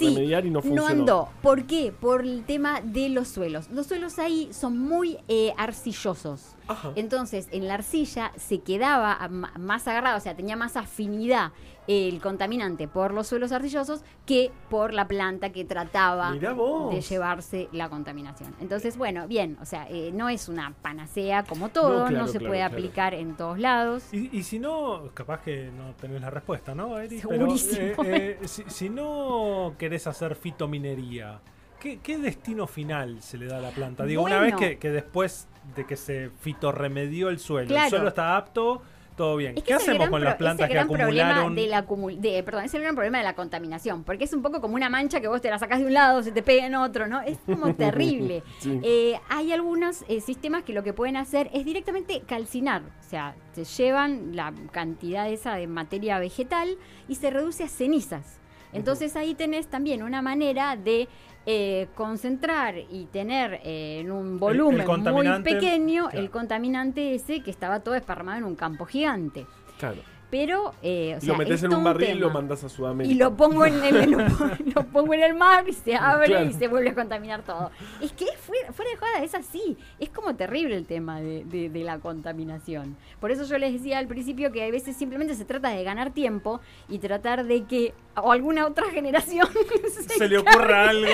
Sí, 0.00 0.46
y 0.46 0.50
no 0.50 0.62
funcionó. 0.62 0.86
andó. 0.86 1.28
¿Por 1.42 1.64
qué? 1.64 1.92
Por 1.92 2.22
el 2.22 2.44
tema 2.44 2.80
de 2.80 3.08
los 3.08 3.28
suelos. 3.28 3.68
Los 3.70 3.86
suelos 3.86 4.18
ahí 4.18 4.48
son 4.52 4.78
muy 4.78 5.18
eh, 5.28 5.52
arcillosos. 5.56 6.56
Ajá. 6.68 6.92
Entonces, 6.96 7.48
en 7.50 7.68
la 7.68 7.74
arcilla 7.74 8.32
se 8.36 8.60
quedaba 8.60 9.28
más 9.28 9.88
agarrado, 9.88 10.18
o 10.18 10.20
sea, 10.20 10.36
tenía 10.36 10.56
más 10.56 10.76
afinidad 10.76 11.52
el 11.90 12.20
contaminante 12.20 12.86
por 12.86 13.12
los 13.12 13.26
suelos 13.26 13.50
arcillosos 13.50 14.02
que 14.24 14.52
por 14.68 14.94
la 14.94 15.08
planta 15.08 15.50
que 15.50 15.64
trataba 15.64 16.30
de 16.32 17.00
llevarse 17.00 17.68
la 17.72 17.88
contaminación. 17.88 18.54
Entonces, 18.60 18.96
bueno, 18.96 19.26
bien, 19.26 19.58
o 19.60 19.64
sea, 19.64 19.88
eh, 19.90 20.12
no 20.14 20.28
es 20.28 20.48
una 20.48 20.72
panacea 20.82 21.42
como 21.42 21.70
todo, 21.70 22.04
no, 22.04 22.06
claro, 22.06 22.26
se 22.28 22.38
claro, 22.38 22.50
puede 22.50 22.60
claro. 22.60 22.74
aplicar 22.74 23.14
en 23.14 23.36
todos 23.36 23.58
lados. 23.58 24.04
Y, 24.12 24.36
y 24.36 24.42
si 24.44 24.58
no, 24.60 25.10
capaz 25.14 25.40
que 25.42 25.70
no 25.76 25.94
tenés 25.94 26.20
la 26.20 26.30
respuesta, 26.30 26.74
¿no, 26.74 26.96
Eri? 26.98 27.18
Segurísimo. 27.20 28.02
Pero, 28.02 28.14
eh, 28.16 28.38
eh, 28.40 28.46
si, 28.48 28.62
si 28.68 28.88
no 28.88 29.74
querés 29.76 30.06
hacer 30.06 30.36
fitominería, 30.36 31.40
¿qué, 31.80 31.98
qué 31.98 32.18
destino 32.18 32.66
final 32.68 33.20
se 33.20 33.36
le 33.36 33.46
da 33.46 33.58
a 33.58 33.60
la 33.60 33.70
planta? 33.70 34.04
Digo, 34.04 34.22
una 34.22 34.38
vez 34.38 34.54
que, 34.54 34.78
que 34.78 34.90
después 34.90 35.48
de 35.74 35.84
que 35.86 35.96
se 35.96 36.30
fitorremedió 36.40 37.28
el 37.30 37.38
suelo, 37.38 37.68
Claro. 37.68 37.84
el 37.86 37.90
suelo 37.90 38.08
está 38.08 38.36
apto, 38.36 38.82
todo 39.20 39.36
bien. 39.36 39.52
Es 39.54 39.62
que 39.64 39.68
¿Qué 39.68 39.74
hacemos 39.74 40.08
con 40.08 40.24
las 40.24 40.36
plantas 40.36 40.66
que 40.66 40.78
acumularon? 40.78 41.54
de 41.54 41.66
la 41.66 41.82
de- 41.82 42.42
perdón, 42.42 42.64
es 42.64 42.72
el 42.72 42.80
gran 42.80 42.94
problema 42.94 43.18
de 43.18 43.24
la 43.24 43.34
contaminación, 43.34 44.02
porque 44.02 44.24
es 44.24 44.32
un 44.32 44.40
poco 44.40 44.62
como 44.62 44.76
una 44.76 44.88
mancha 44.88 45.20
que 45.20 45.28
vos 45.28 45.42
te 45.42 45.50
la 45.50 45.58
sacás 45.58 45.80
de 45.80 45.84
un 45.84 45.92
lado, 45.92 46.22
se 46.22 46.32
te 46.32 46.42
pega 46.42 46.64
en 46.64 46.74
otro, 46.74 47.06
¿no? 47.06 47.20
Es 47.20 47.36
como 47.44 47.74
terrible. 47.74 48.42
Sí. 48.60 48.80
Eh, 48.82 49.20
hay 49.28 49.52
algunos 49.52 50.06
eh, 50.08 50.22
sistemas 50.22 50.62
que 50.62 50.72
lo 50.72 50.82
que 50.82 50.94
pueden 50.94 51.18
hacer 51.18 51.50
es 51.52 51.66
directamente 51.66 52.22
calcinar, 52.26 52.80
o 52.80 53.02
sea, 53.10 53.34
se 53.52 53.64
llevan 53.64 54.34
la 54.34 54.54
cantidad 54.72 55.28
esa 55.28 55.54
de 55.56 55.66
materia 55.66 56.18
vegetal 56.18 56.78
y 57.06 57.16
se 57.16 57.28
reduce 57.28 57.64
a 57.64 57.68
cenizas. 57.68 58.38
Entonces 58.72 59.16
ahí 59.16 59.34
tenés 59.34 59.66
también 59.66 60.02
una 60.02 60.22
manera 60.22 60.76
de 60.76 61.08
eh, 61.46 61.88
concentrar 61.94 62.74
y 62.76 63.06
tener 63.06 63.60
eh, 63.64 64.00
en 64.00 64.12
un 64.12 64.38
volumen 64.38 64.86
muy 64.86 65.42
pequeño 65.42 66.04
claro. 66.04 66.18
el 66.18 66.30
contaminante 66.30 67.14
ese 67.14 67.42
que 67.42 67.50
estaba 67.50 67.80
todo 67.80 67.94
esparramado 67.94 68.38
en 68.38 68.44
un 68.44 68.56
campo 68.56 68.84
gigante. 68.84 69.46
Claro. 69.78 70.02
Pero, 70.30 70.72
eh, 70.82 71.14
o 71.16 71.20
sea, 71.20 71.32
lo 71.32 71.38
metes 71.38 71.54
es 71.56 71.62
en 71.64 71.74
un 71.74 71.82
barril 71.82 72.10
y 72.10 72.14
lo 72.14 72.30
mandas 72.30 72.62
a 72.62 72.68
Sudamérica. 72.68 73.12
Y 73.12 73.18
lo 73.18 73.34
pongo 73.36 73.66
en 73.66 73.82
el, 73.84 74.10
lo, 74.12 74.18
pon- 74.38 74.58
lo 74.74 74.84
pongo 74.84 75.14
en 75.14 75.22
el 75.24 75.34
mar 75.34 75.68
y 75.68 75.72
se 75.72 75.96
abre 75.96 76.26
Claro. 76.26 76.46
y 76.46 76.52
se 76.52 76.68
vuelve 76.68 76.90
a 76.90 76.94
contaminar 76.94 77.42
todo. 77.42 77.70
Es 78.00 78.12
que 78.12 78.26
es 78.26 78.36
fuera, 78.38 78.72
fuera 78.72 78.90
de 78.92 78.96
joda, 78.96 79.24
es 79.24 79.34
así. 79.34 79.76
Es 79.98 80.08
como 80.10 80.36
terrible 80.36 80.76
el 80.76 80.86
tema 80.86 81.20
de, 81.20 81.44
de- 81.44 81.68
de 81.68 81.80
la 81.84 81.98
contaminación. 81.98 82.96
Por 83.20 83.30
eso 83.32 83.44
yo 83.44 83.58
les 83.58 83.72
decía 83.72 83.98
al 83.98 84.06
principio 84.06 84.52
que 84.52 84.62
a 84.64 84.70
veces 84.70 84.96
simplemente 84.96 85.34
se 85.34 85.44
trata 85.44 85.70
de 85.70 85.82
ganar 85.82 86.12
tiempo 86.12 86.60
y 86.88 86.98
tratar 87.00 87.44
de 87.44 87.64
que 87.64 87.92
o 88.22 88.30
alguna 88.32 88.66
otra 88.66 88.88
generación 88.92 89.48
Se 90.16 90.28
le 90.28 90.38
ocurra 90.38 90.90
algo. 90.90 91.10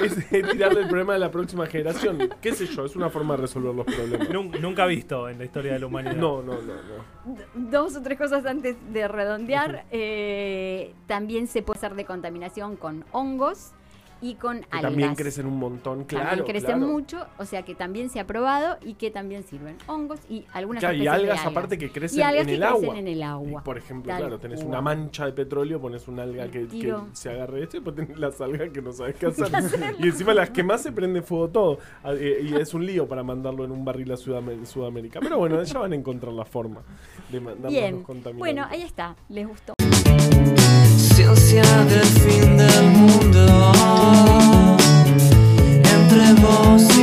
Es 0.00 0.28
tirarle 0.28 0.80
el 0.82 0.88
problema 0.88 1.12
de 1.14 1.18
la 1.18 1.30
próxima 1.30 1.66
generación. 1.66 2.30
¿Qué 2.40 2.52
sé 2.54 2.66
yo? 2.66 2.84
Es 2.84 2.96
una 2.96 3.10
forma 3.10 3.34
de 3.36 3.42
resolver 3.42 3.74
los 3.74 3.86
problemas. 3.86 4.28
Nun- 4.30 4.60
Nunca 4.60 4.86
visto 4.86 5.28
en 5.28 5.38
la 5.38 5.44
historia 5.44 5.74
de 5.74 5.78
la 5.80 5.86
humanidad. 5.86 6.14
No, 6.16 6.42
no, 6.42 6.54
no, 6.54 6.74
no. 6.74 7.54
Dos 7.84 7.96
o 7.96 8.02
tres 8.02 8.16
cosas 8.16 8.46
antes 8.46 8.76
de 8.92 9.06
redondear. 9.08 9.84
eh, 9.90 10.94
también 11.06 11.46
se 11.46 11.62
puede 11.62 11.78
hacer 11.78 11.94
de 11.94 12.04
contaminación 12.06 12.76
con 12.76 13.04
hongos 13.12 13.72
y 14.24 14.36
con 14.36 14.60
Que 14.60 14.66
algas. 14.70 14.82
también 14.82 15.14
crecen 15.14 15.44
un 15.46 15.58
montón, 15.58 16.04
claro. 16.04 16.28
también 16.28 16.46
crecen 16.46 16.78
claro. 16.78 16.92
mucho, 16.92 17.26
o 17.38 17.44
sea 17.44 17.62
que 17.62 17.74
también 17.74 18.08
se 18.08 18.20
ha 18.20 18.26
probado 18.26 18.78
y 18.82 18.94
que 18.94 19.10
también 19.10 19.42
sirven 19.44 19.76
hongos 19.86 20.18
y 20.30 20.46
algunas 20.54 20.80
Claro, 20.80 20.94
y 20.94 21.00
especies 21.02 21.22
de 21.26 21.30
algas, 21.32 21.46
aparte 21.46 21.76
que 21.76 21.90
crecen 21.90 22.20
Y 22.20 22.22
algas 22.22 22.40
en 22.42 22.46
que 22.46 22.54
el 22.54 22.60
crecen 22.60 22.84
agua. 22.84 22.98
en 22.98 23.08
el 23.08 23.22
agua. 23.22 23.60
Y, 23.60 23.64
por 23.64 23.76
ejemplo, 23.76 24.10
Tal 24.12 24.20
claro, 24.22 24.38
tenés 24.38 24.60
cual. 24.60 24.68
una 24.70 24.80
mancha 24.80 25.26
de 25.26 25.32
petróleo, 25.32 25.78
pones 25.80 26.08
una 26.08 26.22
alga 26.22 26.48
que, 26.48 26.66
se 27.12 27.30
agarre 27.30 27.64
esto 27.64 27.76
y 27.76 27.80
después 27.80 27.96
tenés 27.96 28.18
las 28.18 28.40
algas 28.40 28.70
que 28.70 28.80
no 28.80 28.92
sabes 28.92 29.16
qué 29.16 29.26
hacer. 29.26 29.96
y 29.98 30.04
encima 30.08 30.32
las 30.32 30.48
que 30.50 30.62
más 30.62 30.82
se 30.82 30.90
prende 30.90 31.20
fuego 31.20 31.48
todo. 31.50 31.78
Ah, 32.02 32.12
eh, 32.14 32.40
Y 32.48 32.54
es 32.54 32.72
un 32.72 32.86
lío 32.86 33.06
para 33.06 33.22
mandarlo 33.22 33.64
en 33.64 33.72
un 33.72 33.84
barril 33.84 34.10
a 34.12 34.14
Sudam- 34.16 34.64
Sudamérica. 34.64 35.20
Pero 35.20 35.36
bueno, 35.38 35.62
ya 35.62 35.78
van 35.80 35.92
a 35.92 35.96
encontrar 35.96 36.32
la 36.32 36.44
forma 36.46 36.80
de 37.30 37.40
mandarnos 37.40 37.72
Bien, 37.72 37.96
los 37.96 38.04
contaminantes. 38.04 38.38
bueno, 38.38 38.66
ahí 38.70 38.82
está, 38.82 39.14
les 39.28 39.46
gustó 39.46 39.74
conciencia 41.16 41.62
del 41.84 42.04
fin 42.04 42.56
del 42.56 42.90
mundo 42.90 43.72
entre 45.84 46.32
vos. 46.42 46.93